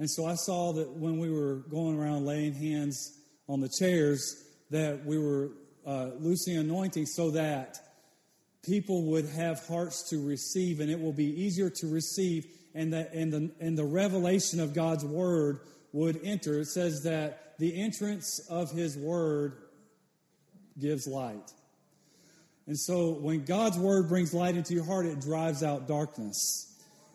[0.00, 3.16] And so, I saw that when we were going around laying hands
[3.48, 5.52] on the chairs, that we were
[5.86, 7.78] uh, loosing anointing so that
[8.64, 12.44] people would have hearts to receive and it will be easier to receive
[12.74, 15.60] and that and the and the revelation of God's word
[15.92, 16.60] would enter.
[16.60, 19.56] It says that the entrance of his word
[20.78, 21.52] gives light.
[22.66, 26.66] And so when God's word brings light into your heart, it drives out darkness.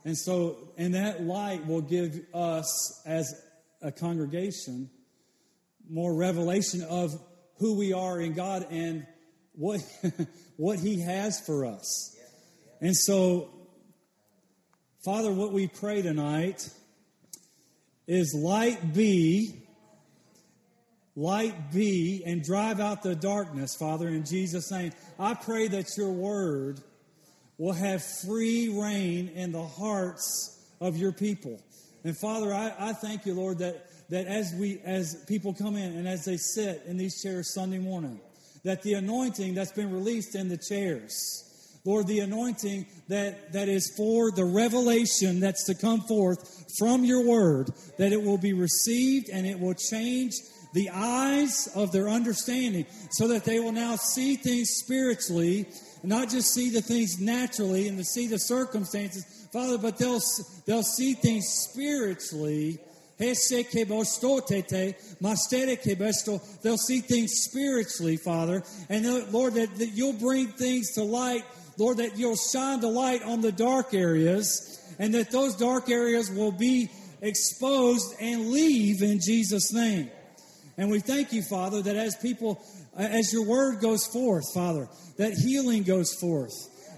[0.04, 3.42] And so, and that light will give us as
[3.82, 4.90] a congregation
[5.90, 7.20] more revelation of
[7.58, 9.06] who we are in God and
[9.54, 9.82] what
[10.58, 12.16] what He has for us.
[12.82, 13.50] And so,
[15.06, 16.68] Father, what we pray tonight
[18.08, 19.54] is light be,
[21.16, 24.94] light be, and drive out the darkness, Father, in Jesus' name.
[25.20, 26.80] I pray that your word
[27.60, 31.62] will have free reign in the hearts of your people.
[32.04, 35.96] And Father, I, I thank you, Lord, that, that as we as people come in
[35.98, 38.20] and as they sit in these chairs Sunday morning,
[38.64, 41.45] that the anointing that's been released in the chairs,
[41.86, 47.26] Lord, the anointing that, that is for the revelation that's to come forth from your
[47.26, 50.34] word, that it will be received and it will change
[50.74, 55.66] the eyes of their understanding so that they will now see things spiritually
[56.06, 60.22] not just see the things naturally and to see the circumstances, Father, but they'll,
[60.66, 62.80] they'll see things spiritually.
[63.18, 63.64] They'll see
[67.00, 68.64] things spiritually, Father.
[68.90, 71.46] And uh, Lord, that, that you'll bring things to light.
[71.78, 76.32] Lord, that you'll shine the light on the dark areas and that those dark areas
[76.32, 76.90] will be
[77.22, 80.10] exposed and leave in Jesus' name.
[80.78, 82.62] And we thank you, Father, that as people,
[82.98, 86.54] as your word goes forth, Father, that healing goes forth.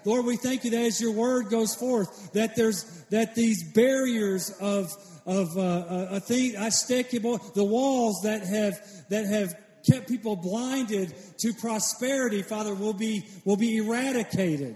[0.05, 4.49] Lord, we thank you that as your word goes forth, that there's that these barriers
[4.61, 4.93] of
[5.25, 9.53] of uh, uh a thing, the walls that have that have
[9.89, 14.75] kept people blinded to prosperity, Father, will be will be eradicated.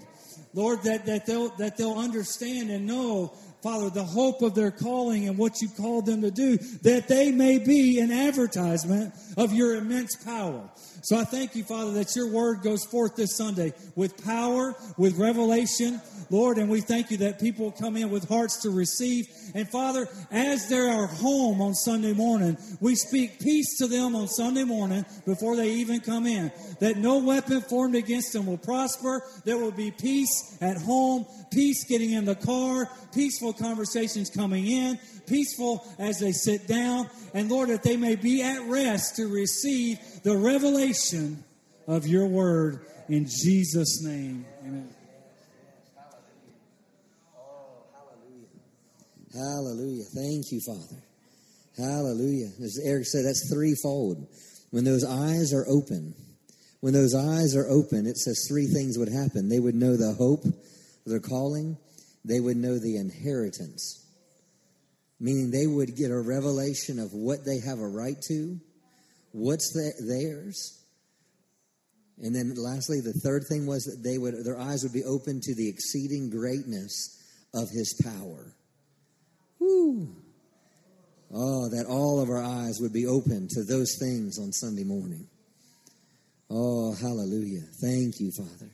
[0.54, 5.28] Lord, that, that they'll that they'll understand and know Father, the hope of their calling
[5.28, 9.76] and what you called them to do, that they may be an advertisement of your
[9.76, 10.68] immense power.
[11.04, 15.18] So I thank you, Father, that your word goes forth this Sunday with power, with
[15.18, 16.00] revelation,
[16.30, 19.28] Lord, and we thank you that people come in with hearts to receive.
[19.56, 24.28] And Father, as they are home on Sunday morning, we speak peace to them on
[24.28, 26.52] Sunday morning before they even come in.
[26.80, 29.24] That no weapon formed against them will prosper.
[29.44, 35.00] There will be peace at home, peace getting in the car, peaceful conversations coming in,
[35.32, 39.98] peaceful as they sit down, and Lord, that they may be at rest to receive
[40.24, 41.44] the revelation
[41.88, 44.46] of your word in Jesus' name.
[44.64, 44.90] Amen.
[47.36, 48.44] Oh, hallelujah.
[49.34, 51.02] Hallelujah thank you, Father.
[51.78, 52.52] Hallelujah.
[52.62, 54.28] As Eric said, that's threefold.
[54.72, 56.14] When those eyes are open,
[56.82, 59.50] when those eyes are open, it says three things would happen.
[59.50, 60.46] They would know the hope
[61.06, 61.78] their calling,
[62.24, 64.01] they would know the inheritance,
[65.22, 68.60] meaning they would get a revelation of what they have a right to,
[69.32, 70.80] what's the, theirs.
[72.22, 75.40] And then lastly, the third thing was that they would their eyes would be open
[75.42, 77.18] to the exceeding greatness
[77.54, 78.54] of his power.
[79.60, 80.10] Woo.
[81.34, 85.28] Oh, that all of our eyes would be open to those things on Sunday morning.
[86.50, 87.62] Oh, hallelujah.
[87.80, 88.72] Thank you, Father.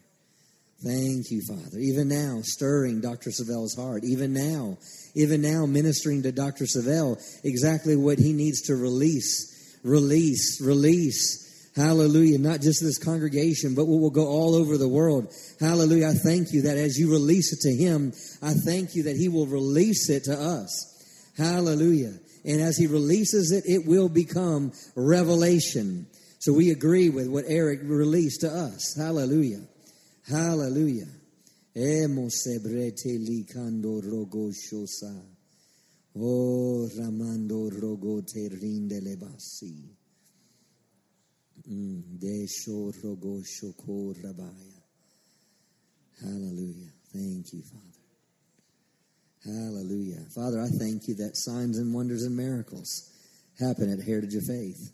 [0.83, 1.79] Thank you, Father.
[1.79, 3.31] Even now, stirring Dr.
[3.31, 4.03] Savelle's heart.
[4.03, 4.77] Even now,
[5.15, 6.65] even now, ministering to Dr.
[6.65, 11.71] Savelle exactly what he needs to release, release, release.
[11.75, 12.37] Hallelujah.
[12.37, 15.33] Not just this congregation, but we will go all over the world.
[15.59, 16.09] Hallelujah.
[16.09, 18.13] I thank you that as you release it to him,
[18.43, 21.31] I thank you that he will release it to us.
[21.37, 22.13] Hallelujah.
[22.45, 26.05] And as he releases it, it will become revelation.
[26.39, 28.95] So we agree with what Eric released to us.
[28.95, 29.61] Hallelujah.
[30.29, 31.07] Hallelujah.
[31.73, 35.13] Emosebrete likando rogo shosa.
[36.19, 39.95] Oh, ramando rogo te rinde lebasi.
[41.69, 44.81] Mm, Desho rogo shoko rabaya.
[46.21, 46.91] Hallelujah.
[47.13, 47.83] Thank you, Father.
[49.45, 50.25] Hallelujah.
[50.35, 53.09] Father, I thank you that signs and wonders and miracles
[53.59, 54.91] happen at Heritage of Faith.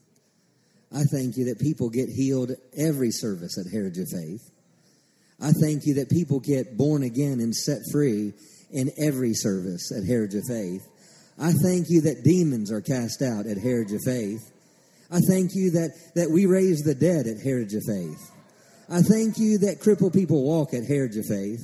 [0.92, 4.53] I thank you that people get healed every service at Heritage of Faith.
[5.42, 8.34] I thank you that people get born again and set free
[8.72, 10.88] in every service at Heritage of Faith.
[11.40, 14.52] I thank you that demons are cast out at Heritage of Faith.
[15.12, 18.32] I thank you that, that we raise the dead at Heritage of Faith.
[18.90, 21.62] I thank you that crippled people walk at Heritage of Faith.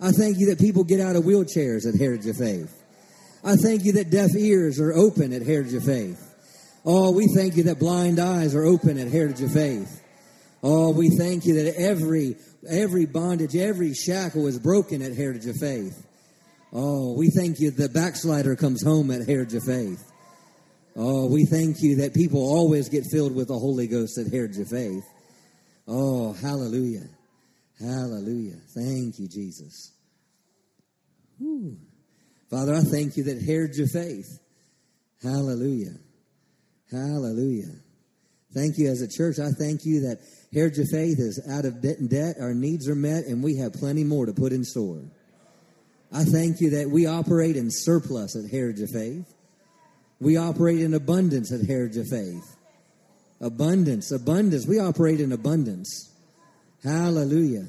[0.00, 2.82] I thank you that people get out of wheelchairs at Heritage of Faith.
[3.44, 6.28] I thank you that deaf ears are open at Heritage of Faith.
[6.84, 10.01] Oh, we thank you that blind eyes are open at Heritage of Faith.
[10.62, 12.36] Oh, we thank you that every
[12.68, 16.06] every bondage, every shackle is broken at Heritage of Faith.
[16.72, 20.10] Oh, we thank you the backslider comes home at Heritage of Faith.
[20.94, 24.58] Oh, we thank you that people always get filled with the Holy Ghost at Heritage
[24.58, 25.04] of Faith.
[25.88, 27.08] Oh, hallelujah.
[27.80, 28.58] Hallelujah.
[28.74, 29.92] Thank you, Jesus.
[31.38, 31.76] Whew.
[32.50, 34.38] Father, I thank you that Heritage of Faith,
[35.22, 35.94] hallelujah,
[36.90, 37.72] hallelujah.
[38.52, 39.38] Thank you as a church.
[39.38, 40.20] I thank you that
[40.52, 42.36] Heritage of Faith is out of debt and debt.
[42.40, 45.02] Our needs are met, and we have plenty more to put in store.
[46.12, 49.32] I thank you that we operate in surplus at Heritage of Faith.
[50.20, 52.56] We operate in abundance at Heritage of Faith.
[53.40, 54.66] Abundance, abundance.
[54.66, 56.12] We operate in abundance.
[56.84, 57.66] Hallelujah.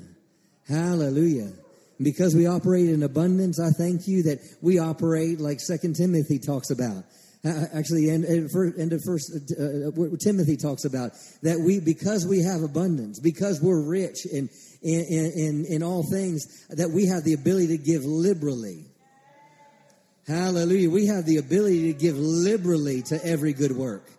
[0.68, 1.52] Hallelujah.
[2.02, 6.70] Because we operate in abundance, I thank you that we operate like Second Timothy talks
[6.70, 7.06] about.
[7.46, 12.42] Uh, actually, end, end of First uh, uh Timothy talks about that we because we
[12.42, 14.50] have abundance, because we're rich in
[14.82, 18.86] in, in in all things, that we have the ability to give liberally.
[20.26, 20.90] Hallelujah!
[20.90, 24.10] We have the ability to give liberally to every good work.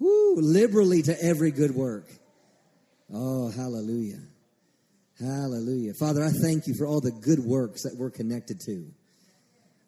[0.00, 0.34] Woo!
[0.34, 2.10] Liberally to every good work.
[3.14, 4.18] Oh, hallelujah.
[5.20, 5.94] Hallelujah.
[5.94, 8.90] Father, I thank you for all the good works that we're connected to.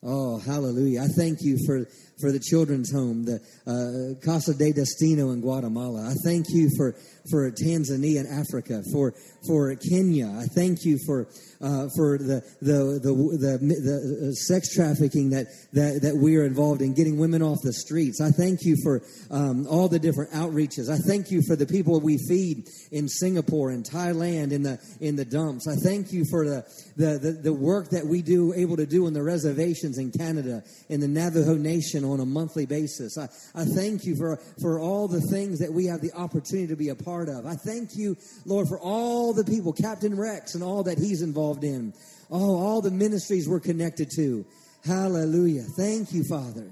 [0.06, 1.02] Oh, hallelujah.
[1.02, 1.88] I thank you for,
[2.20, 6.08] for the children's home, the uh, Casa de Destino in Guatemala.
[6.10, 6.94] I thank you for,
[7.30, 9.14] for Tanzania and Africa, for,
[9.48, 10.28] for Kenya.
[10.28, 11.26] I thank you for,
[11.60, 16.44] uh, for the, the, the, the, the, uh, sex trafficking that, that, that we are
[16.44, 18.20] involved in, getting women off the streets.
[18.20, 20.88] I thank you for um, all the different outreaches.
[20.88, 25.16] I thank you for the people we feed in Singapore and Thailand in the, in
[25.16, 25.66] the dumps.
[25.66, 26.64] I thank you for the,
[26.96, 30.62] the, the, the work that we do, able to do in the reservations in Canada,
[30.88, 33.18] in the Navajo Nation on a monthly basis.
[33.18, 33.24] I,
[33.54, 36.90] I thank you for, for all the things that we have the opportunity to be
[36.90, 37.46] a part of.
[37.46, 41.64] I thank you, Lord, for all the people, Captain Rex and all that he's involved
[41.64, 41.92] in.
[42.30, 44.44] Oh, all the ministries we're connected to.
[44.84, 45.62] Hallelujah.
[45.76, 46.70] Thank you, Father.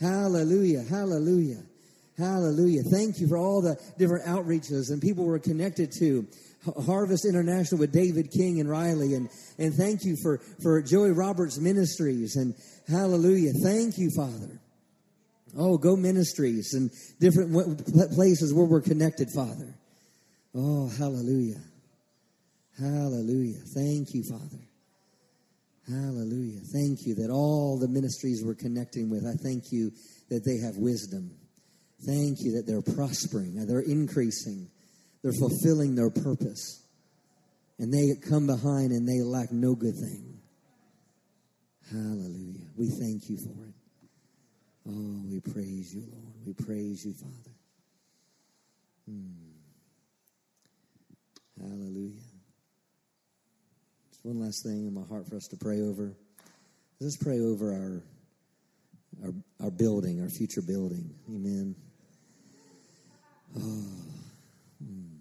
[0.00, 0.82] Hallelujah.
[0.82, 1.62] Hallelujah.
[2.18, 2.82] Hallelujah.
[2.82, 6.26] Thank you for all the different outreaches and people we're connected to.
[6.84, 9.14] Harvest International with David King and Riley.
[9.14, 12.36] And, and thank you for, for Joey Roberts Ministries.
[12.36, 12.54] And
[12.88, 13.52] hallelujah.
[13.62, 14.60] Thank you, Father.
[15.56, 17.52] Oh, go ministries and different
[18.14, 19.74] places where we're connected, Father.
[20.54, 21.62] Oh, hallelujah.
[22.78, 23.60] Hallelujah.
[23.74, 24.62] Thank you, Father.
[25.88, 26.60] Hallelujah.
[26.72, 29.92] Thank you that all the ministries we're connecting with, I thank you
[30.30, 31.30] that they have wisdom.
[32.04, 34.68] Thank you that they're prospering, they're increasing,
[35.22, 36.82] they're fulfilling their purpose.
[37.78, 40.40] And they come behind and they lack no good thing.
[41.90, 42.66] Hallelujah.
[42.76, 43.75] We thank you for it.
[44.88, 46.34] Oh, we praise you, Lord.
[46.46, 47.56] We praise you, Father.
[49.08, 49.46] Hmm.
[51.60, 52.20] Hallelujah.
[54.10, 56.14] Just one last thing in my heart for us to pray over.
[57.00, 58.02] Let's pray over our
[59.24, 59.32] our,
[59.64, 61.14] our building, our future building.
[61.28, 61.74] Amen.
[63.56, 63.86] Oh.
[64.82, 65.16] Hmm.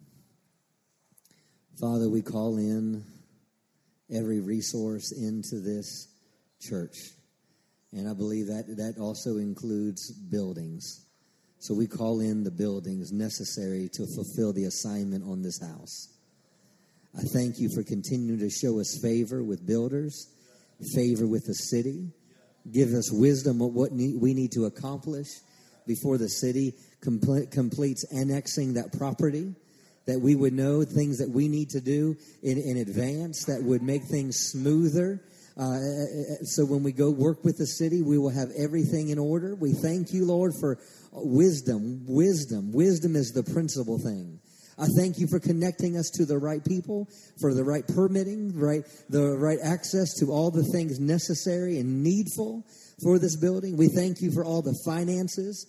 [1.80, 3.04] Father, we call in
[4.12, 6.08] every resource into this
[6.60, 7.15] church.
[7.96, 11.06] And I believe that that also includes buildings.
[11.60, 16.10] So we call in the buildings necessary to fulfill the assignment on this house.
[17.18, 20.28] I thank you for continuing to show us favor with builders,
[20.94, 22.12] favor with the city.
[22.70, 25.30] Give us wisdom of what we need to accomplish
[25.88, 29.56] before the city completes annexing that property.
[30.08, 33.82] That we would know things that we need to do in, in advance that would
[33.82, 35.22] make things smoother.
[35.58, 38.50] Uh, eh, eh, eh, so when we go work with the city, we will have
[38.58, 39.56] everything in order.
[39.56, 40.78] We thank you, Lord, for
[41.16, 42.04] uh, wisdom.
[42.08, 42.74] Wisdom.
[42.74, 44.40] Wisdom is the principal thing.
[44.78, 47.08] I thank you for connecting us to the right people,
[47.40, 52.66] for the right permitting, right, the right access to all the things necessary and needful
[53.02, 53.78] for this building.
[53.78, 55.66] We thank you for all the finances.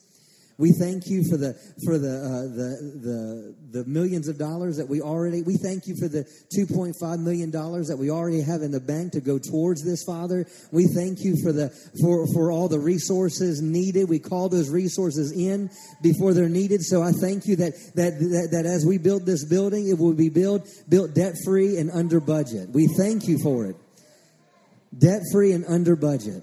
[0.59, 1.53] We thank you for the
[1.85, 2.71] for the uh, the
[3.05, 5.43] the the millions of dollars that we already.
[5.43, 8.71] We thank you for the two point five million dollars that we already have in
[8.71, 10.47] the bank to go towards this, Father.
[10.73, 11.69] We thank you for the
[12.01, 14.09] for for all the resources needed.
[14.09, 15.69] We call those resources in
[16.03, 16.83] before they're needed.
[16.83, 20.15] So I thank you that that that, that as we build this building, it will
[20.15, 22.71] be built built debt free and under budget.
[22.71, 23.77] We thank you for it,
[24.97, 26.43] debt free and under budget.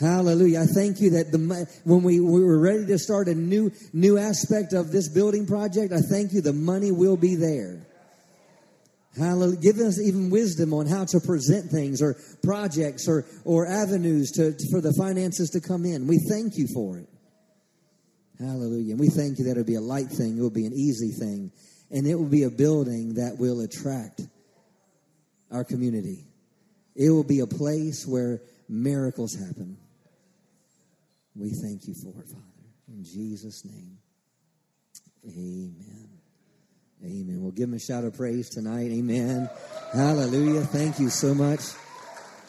[0.00, 0.60] Hallelujah.
[0.60, 4.16] I thank you that the when we, we were ready to start a new new
[4.16, 7.84] aspect of this building project, I thank you the money will be there.
[9.18, 9.58] Hallelujah.
[9.60, 14.52] Give us even wisdom on how to present things or projects or, or avenues to,
[14.70, 16.06] for the finances to come in.
[16.06, 17.08] We thank you for it.
[18.38, 18.92] Hallelujah.
[18.92, 21.10] And we thank you that it'll be a light thing, it will be an easy
[21.10, 21.50] thing,
[21.90, 24.20] and it will be a building that will attract
[25.50, 26.24] our community.
[26.94, 29.78] It will be a place where miracles happen.
[31.38, 32.42] We thank you for it, Father.
[32.88, 33.98] In Jesus' name.
[35.24, 36.08] Amen.
[37.04, 37.42] Amen.
[37.42, 38.90] We'll give him a shout of praise tonight.
[38.90, 39.48] Amen.
[39.92, 40.62] Hallelujah.
[40.62, 41.60] Thank you so much.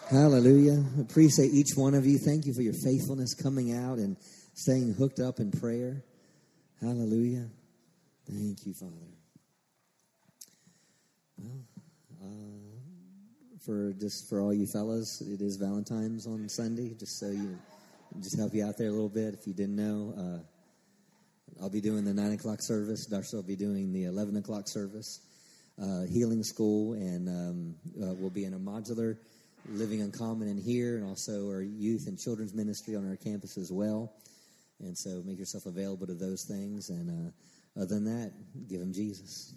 [0.10, 0.84] Hallelujah.
[1.00, 2.18] Appreciate each one of you.
[2.18, 4.18] Thank you for your faithfulness coming out and
[4.56, 6.04] staying hooked up in prayer.
[6.82, 7.48] Hallelujah.
[8.28, 8.94] Thank you, Father.
[11.38, 11.62] Well,
[12.24, 16.96] uh, for just for all you fellas, it is Valentine's on Sunday.
[16.96, 17.60] Just so you,
[18.22, 19.34] just help you out there a little bit.
[19.34, 23.06] If you didn't know, uh, I'll be doing the nine o'clock service.
[23.06, 25.22] Darcy will be doing the eleven o'clock service.
[25.82, 29.16] Uh, healing school, and um, uh, we'll be in a modular
[29.70, 33.72] living uncommon in here, and also our youth and children's ministry on our campus as
[33.72, 34.12] well.
[34.82, 36.90] And so, make yourself available to those things.
[36.90, 38.34] And uh, other than that,
[38.68, 39.54] give them Jesus.